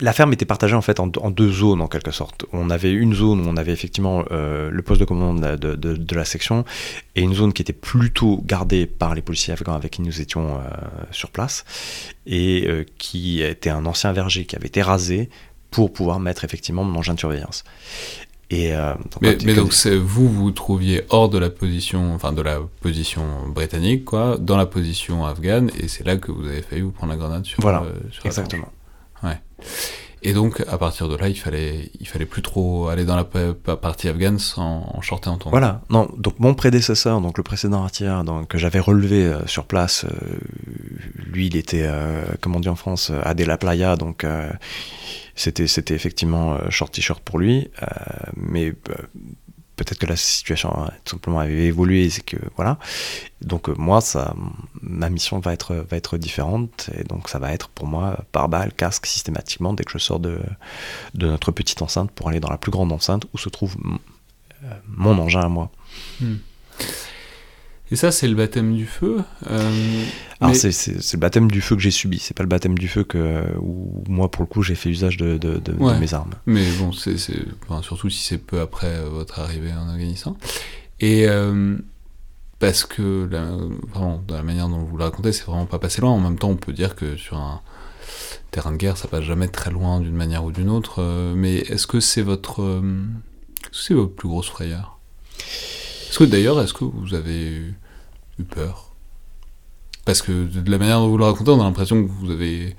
la 0.00 0.12
ferme 0.12 0.32
était 0.32 0.44
partagée 0.44 0.74
en 0.74 0.82
fait 0.82 1.00
en, 1.00 1.06
deux 1.06 1.50
zones 1.50 1.80
en 1.80 1.88
quelque 1.88 2.10
sorte. 2.10 2.44
On 2.52 2.70
avait 2.70 2.92
une 2.92 3.14
zone 3.14 3.40
où 3.40 3.48
on 3.48 3.56
avait 3.56 3.72
effectivement 3.72 4.24
euh, 4.30 4.70
le 4.70 4.82
poste 4.82 5.00
de 5.00 5.04
commande 5.04 5.40
de, 5.40 6.14
la 6.14 6.24
section 6.24 6.64
et 7.16 7.22
une 7.22 7.34
zone 7.34 7.52
qui 7.52 7.62
était 7.62 7.72
plutôt 7.72 8.42
gardée 8.44 8.86
par 8.86 9.14
les 9.14 9.22
policiers 9.22 9.52
afghans 9.52 9.74
avec 9.74 9.92
qui 9.92 10.02
nous 10.02 10.20
étions 10.20 10.56
euh, 10.56 10.60
sur 11.10 11.30
place 11.30 11.64
et 12.26 12.64
euh, 12.66 12.84
qui 12.98 13.42
était 13.42 13.70
un 13.70 13.86
ancien 13.86 14.12
verger 14.12 14.44
qui 14.44 14.56
avait 14.56 14.68
été 14.68 14.82
rasé 14.82 15.28
pour 15.70 15.92
pouvoir 15.92 16.18
mettre 16.18 16.44
effectivement 16.44 16.82
mon 16.82 16.98
engin 16.98 17.14
de 17.14 17.18
surveillance. 17.18 17.64
Et, 18.52 18.72
mais, 19.20 19.36
donc 19.54 19.72
vous 19.86 20.28
vous 20.28 20.50
trouviez 20.50 21.02
hors 21.10 21.28
de 21.28 21.38
la 21.38 21.50
position, 21.50 22.12
enfin 22.12 22.32
de 22.32 22.42
la 22.42 22.58
position 22.80 23.22
britannique 23.46 24.04
quoi, 24.04 24.38
dans 24.38 24.56
la 24.56 24.66
position 24.66 25.24
afghane 25.24 25.70
et 25.78 25.86
c'est 25.86 26.04
là 26.04 26.16
que 26.16 26.32
vous 26.32 26.44
avez 26.48 26.62
failli 26.62 26.82
vous 26.82 26.90
prendre 26.90 27.12
la 27.12 27.16
grenade 27.16 27.44
sur. 27.44 27.60
Voilà, 27.60 27.84
exactement. 28.24 28.72
Ouais. 29.22 29.40
Et 30.22 30.34
donc, 30.34 30.62
à 30.68 30.76
partir 30.76 31.08
de 31.08 31.16
là, 31.16 31.28
il 31.28 31.38
fallait, 31.38 31.90
il 31.98 32.06
fallait 32.06 32.26
plus 32.26 32.42
trop 32.42 32.88
aller 32.88 33.04
dans 33.06 33.16
la 33.16 33.24
partie 33.24 34.08
afghane 34.08 34.38
sans 34.38 34.92
en 34.94 35.00
shorter 35.00 35.30
en 35.30 35.38
temps. 35.38 35.50
Voilà. 35.50 35.80
Non. 35.88 36.10
Donc, 36.18 36.38
mon 36.38 36.54
prédécesseur, 36.54 37.22
donc 37.22 37.38
le 37.38 37.42
précédent 37.42 37.82
artilleur, 37.82 38.22
que 38.48 38.58
j'avais 38.58 38.80
relevé 38.80 39.24
euh, 39.24 39.46
sur 39.46 39.64
place, 39.64 40.04
euh, 40.04 40.10
lui, 41.16 41.46
il 41.46 41.56
était, 41.56 41.84
euh, 41.84 42.22
comme 42.42 42.54
on 42.54 42.60
dit 42.60 42.68
en 42.68 42.76
France, 42.76 43.10
à 43.22 43.32
De 43.32 43.44
La 43.44 43.56
Playa, 43.56 43.96
donc 43.96 44.26
c'était, 45.34 45.66
c'était 45.66 45.94
effectivement 45.94 46.58
short 46.68 46.92
t-shirt 46.92 47.22
pour 47.22 47.38
lui. 47.38 47.70
mais 48.36 48.74
peut-être 49.84 49.98
que 49.98 50.06
la 50.06 50.16
situation 50.16 50.70
a 50.70 50.92
tout 51.04 51.16
simplement 51.16 51.40
avait 51.40 51.66
évolué, 51.66 52.10
c'est 52.10 52.24
que 52.24 52.36
voilà. 52.56 52.78
Donc 53.40 53.68
euh, 53.68 53.74
moi, 53.78 54.00
ça, 54.00 54.34
ma 54.82 55.08
mission 55.08 55.38
va 55.38 55.52
être 55.54 55.74
va 55.74 55.96
être 55.96 56.18
différente 56.18 56.90
et 56.98 57.04
donc 57.04 57.28
ça 57.28 57.38
va 57.38 57.52
être 57.52 57.68
pour 57.68 57.86
moi 57.86 58.24
par 58.32 58.48
balle, 58.48 58.72
casque 58.72 59.06
systématiquement 59.06 59.72
dès 59.72 59.84
que 59.84 59.92
je 59.92 59.98
sors 59.98 60.20
de 60.20 60.38
de 61.14 61.26
notre 61.26 61.50
petite 61.52 61.80
enceinte 61.82 62.10
pour 62.10 62.28
aller 62.28 62.40
dans 62.40 62.50
la 62.50 62.58
plus 62.58 62.70
grande 62.70 62.92
enceinte 62.92 63.24
où 63.32 63.38
se 63.38 63.48
trouve 63.48 63.76
mon 64.86 65.18
engin 65.18 65.40
à 65.40 65.48
moi. 65.48 65.70
Hmm. 66.20 66.36
Et 67.92 67.96
ça, 67.96 68.12
c'est 68.12 68.28
le 68.28 68.36
baptême 68.36 68.76
du 68.76 68.86
feu. 68.86 69.18
Euh, 69.50 70.04
Alors, 70.40 70.54
c'est, 70.54 70.68
le 70.68 71.16
baptême 71.18 71.50
du 71.50 71.60
feu 71.60 71.74
que 71.74 71.82
j'ai 71.82 71.90
subi. 71.90 72.20
C'est 72.20 72.36
pas 72.36 72.44
le 72.44 72.48
baptême 72.48 72.78
du 72.78 72.86
feu 72.86 73.02
que 73.02 73.44
où 73.58 74.04
moi, 74.08 74.30
pour 74.30 74.42
le 74.42 74.46
coup, 74.46 74.62
j'ai 74.62 74.76
fait 74.76 74.90
usage 74.90 75.16
de, 75.16 75.38
de, 75.38 75.60
mes 75.98 76.14
armes. 76.14 76.34
Mais 76.46 76.64
bon, 76.78 76.92
c'est, 76.92 77.16
surtout 77.18 78.08
si 78.08 78.22
c'est 78.24 78.38
peu 78.38 78.60
après 78.60 78.86
euh, 78.86 79.08
votre 79.08 79.40
arrivée 79.40 79.72
en 79.72 79.88
Afghanistan. 79.88 80.36
Et 81.00 81.26
euh, 81.26 81.76
parce 82.60 82.84
que, 82.84 83.28
vraiment, 83.92 84.22
de 84.26 84.34
la 84.34 84.42
manière 84.44 84.68
dont 84.68 84.84
vous 84.84 84.96
le 84.96 85.04
racontez, 85.04 85.32
c'est 85.32 85.44
vraiment 85.44 85.66
pas 85.66 85.80
passé 85.80 86.00
loin. 86.00 86.10
En 86.10 86.20
même 86.20 86.38
temps, 86.38 86.50
on 86.50 86.56
peut 86.56 86.72
dire 86.72 86.94
que 86.94 87.16
sur 87.16 87.38
un 87.38 87.60
terrain 88.52 88.70
de 88.70 88.76
guerre, 88.76 88.98
ça 88.98 89.08
passe 89.08 89.24
jamais 89.24 89.48
très 89.48 89.72
loin 89.72 89.98
d'une 90.00 90.14
manière 90.14 90.44
ou 90.44 90.52
d'une 90.52 90.70
autre. 90.70 91.02
mais 91.34 91.56
est-ce 91.56 91.88
que 91.88 91.98
c'est 91.98 92.22
votre, 92.22 92.82
c'est 93.72 93.94
votre 93.94 94.14
plus 94.14 94.28
grosse 94.28 94.48
frayeur? 94.48 94.99
Est-ce 96.10 96.18
que 96.18 96.24
d'ailleurs, 96.24 96.60
est-ce 96.60 96.74
que 96.74 96.84
vous 96.84 97.14
avez 97.14 97.62
eu 98.38 98.44
peur? 98.44 98.94
Parce 100.04 100.22
que 100.22 100.32
de 100.46 100.68
la 100.68 100.78
manière 100.78 100.98
dont 100.98 101.08
vous 101.08 101.18
le 101.18 101.24
racontez, 101.24 101.52
on 101.52 101.60
a 101.60 101.64
l'impression 101.64 102.02
que 102.02 102.10
vous 102.10 102.32
avez 102.32 102.74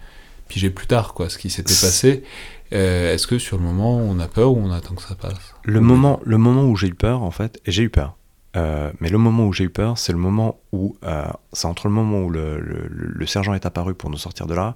pigé 0.49 0.69
plus 0.69 0.85
tard 0.85 1.13
quoi, 1.13 1.29
ce 1.29 1.37
qui 1.37 1.49
s'était 1.49 1.73
passé. 1.73 2.23
Euh, 2.73 3.13
est-ce 3.13 3.27
que 3.27 3.39
sur 3.39 3.57
le 3.57 3.63
moment, 3.63 3.95
on 3.95 4.19
a 4.19 4.27
peur 4.27 4.51
ou 4.51 4.57
on 4.57 4.69
attend 4.71 4.95
que 4.95 5.01
ça 5.01 5.15
passe? 5.15 5.55
Le 5.63 5.79
moment, 5.79 6.19
le 6.25 6.37
moment 6.37 6.65
où 6.65 6.75
j'ai 6.75 6.87
eu 6.87 6.93
peur, 6.93 7.23
en 7.23 7.31
fait, 7.31 7.61
et 7.65 7.71
j'ai 7.71 7.83
eu 7.83 7.89
peur. 7.89 8.17
Euh, 8.57 8.91
mais 8.99 9.07
le 9.07 9.17
moment 9.17 9.45
où 9.45 9.53
j'ai 9.53 9.63
eu 9.63 9.69
peur, 9.69 9.97
c'est 9.97 10.11
le 10.11 10.17
moment 10.17 10.59
où, 10.73 10.97
euh, 11.05 11.25
c'est 11.53 11.67
entre 11.67 11.87
le 11.87 11.93
moment 11.93 12.23
où 12.23 12.29
le, 12.29 12.59
le, 12.59 13.25
sergent 13.25 13.53
est 13.53 13.65
apparu 13.65 13.93
pour 13.93 14.09
nous 14.09 14.17
sortir 14.17 14.45
de 14.45 14.53
là, 14.53 14.75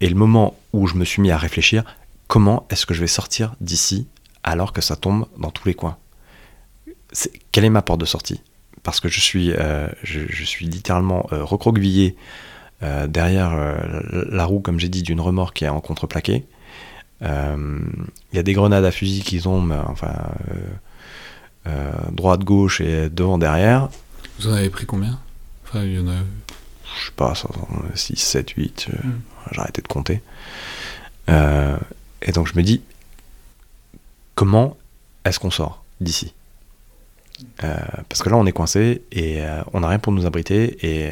et 0.00 0.08
le 0.10 0.14
moment 0.14 0.54
où 0.74 0.86
je 0.86 0.96
me 0.96 1.06
suis 1.06 1.22
mis 1.22 1.30
à 1.30 1.38
réfléchir, 1.38 1.82
comment 2.26 2.66
est-ce 2.68 2.84
que 2.84 2.92
je 2.92 3.00
vais 3.00 3.06
sortir 3.06 3.54
d'ici 3.62 4.06
alors 4.42 4.74
que 4.74 4.82
ça 4.82 4.96
tombe 4.96 5.26
dans 5.38 5.50
tous 5.50 5.66
les 5.66 5.74
coins? 5.74 5.96
Quelle 7.52 7.64
est 7.64 7.70
ma 7.70 7.82
porte 7.82 8.00
de 8.00 8.06
sortie? 8.06 8.40
Parce 8.82 9.00
que 9.00 9.08
je 9.08 9.20
suis, 9.20 9.52
euh, 9.52 9.88
je, 10.02 10.44
suis 10.44 10.66
littéralement 10.66 11.26
euh, 11.32 11.44
recroquevillé 11.44 12.16
euh, 12.82 13.06
derrière 13.06 13.56
la 14.12 14.44
roue, 14.44 14.60
comme 14.60 14.78
j'ai 14.78 14.88
dit, 14.88 15.02
d'une 15.02 15.20
remorque 15.20 15.56
qui 15.56 15.64
est 15.64 15.68
en 15.68 15.80
contreplaqué. 15.80 16.44
Il 17.20 17.26
y 18.32 18.38
a 18.38 18.42
des 18.42 18.52
grenades 18.52 18.84
à 18.84 18.92
fusil 18.92 19.22
qui 19.22 19.40
tombent, 19.40 19.76
enfin, 19.88 20.14
droite, 22.12 22.44
gauche 22.44 22.80
et 22.80 23.10
devant, 23.10 23.38
derrière. 23.38 23.88
Vous 24.38 24.48
en 24.48 24.52
avez 24.52 24.70
pris 24.70 24.86
combien? 24.86 25.18
Enfin, 25.64 25.82
il 25.82 25.94
y 25.94 25.98
en 25.98 26.08
a. 26.08 26.14
Je 27.00 27.06
sais 27.06 27.12
pas, 27.16 27.34
6, 27.94 28.16
7, 28.16 28.50
8, 28.50 28.88
j'ai 29.50 29.60
arrêté 29.60 29.82
de 29.82 29.88
compter. 29.88 30.22
et 31.28 32.32
donc 32.32 32.46
je 32.46 32.56
me 32.56 32.62
dis, 32.62 32.82
comment 34.36 34.76
est-ce 35.24 35.40
qu'on 35.40 35.50
sort 35.50 35.84
d'ici? 36.00 36.32
Euh, 37.64 37.76
parce 38.08 38.22
que 38.22 38.28
là, 38.28 38.36
on 38.36 38.46
est 38.46 38.52
coincé 38.52 39.02
et 39.12 39.42
euh, 39.42 39.62
on 39.72 39.80
n'a 39.80 39.88
rien 39.88 39.98
pour 39.98 40.12
nous 40.12 40.26
abriter. 40.26 40.78
Et 40.86 41.10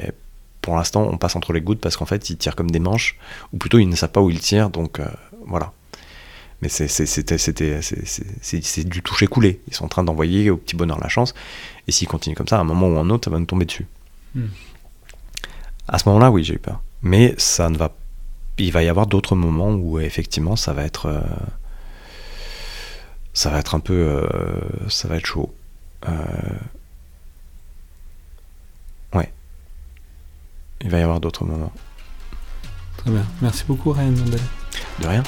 pour 0.63 0.77
l'instant, 0.77 1.09
on 1.11 1.17
passe 1.19 1.37
entre 1.37 1.53
les 1.53 1.61
gouttes 1.61 1.81
parce 1.81 1.97
qu'en 1.97 2.07
fait, 2.07 2.31
ils 2.31 2.37
tirent 2.37 2.57
comme 2.57 2.71
des 2.71 2.79
manches, 2.79 3.19
ou 3.53 3.59
plutôt, 3.59 3.79
ils 3.79 3.89
ne 3.89 3.97
savent 3.97 4.11
pas 4.11 4.21
où 4.21 4.31
ils 4.31 4.41
tirent. 4.41 4.71
Donc 4.71 5.01
euh, 5.01 5.07
voilà. 5.47 5.73
Mais 6.63 6.69
c'est 6.69 6.89
du 8.89 9.03
toucher 9.03 9.27
coulé. 9.27 9.61
Ils 9.69 9.75
sont 9.75 9.85
en 9.85 9.89
train 9.89 10.05
d'envoyer 10.05 10.49
au 10.51 10.57
petit 10.57 10.75
bonheur 10.75 10.99
la 10.99 11.09
chance. 11.09 11.35
Et 11.87 11.93
s'ils 11.93 12.09
continuent 12.09 12.35
comme 12.35 12.49
ça, 12.49 12.57
à 12.57 12.61
un 12.61 12.65
moment 12.65 12.89
ou 12.89 12.97
à 12.97 13.01
un 13.01 13.11
autre, 13.11 13.27
ça 13.27 13.31
va 13.31 13.39
nous 13.39 13.45
tomber 13.45 13.67
dessus. 13.67 13.87
Hmm. 14.35 14.47
À 15.87 15.99
ce 15.99 16.09
moment-là, 16.09 16.31
oui, 16.31 16.45
j'ai 16.45 16.55
eu 16.55 16.59
peur. 16.59 16.81
Mais 17.03 17.35
ça 17.37 17.69
ne 17.69 17.77
va. 17.77 17.95
Il 18.59 18.73
va 18.73 18.83
y 18.83 18.89
avoir 18.89 19.07
d'autres 19.07 19.37
moments 19.37 19.73
où 19.75 20.01
effectivement, 20.01 20.57
ça 20.57 20.73
va 20.73 20.85
être. 20.85 21.23
ça 23.35 23.51
va 23.51 23.59
être 23.59 23.75
un 23.75 23.81
peu. 23.81 24.27
ça 24.89 25.09
va 25.09 25.19
être 25.19 25.27
chaud. 25.27 25.53
Euh, 26.09 26.59
ouais. 29.15 29.33
Il 30.81 30.91
va 30.91 30.99
y 30.99 31.03
avoir 31.03 31.21
d'autres 31.21 31.45
moments. 31.45 31.73
Très 32.99 33.11
bien. 33.11 33.25
Merci 33.41 33.65
beaucoup, 33.67 33.93
Ryan 33.93 34.13
De 34.13 35.07
rien. 35.07 35.23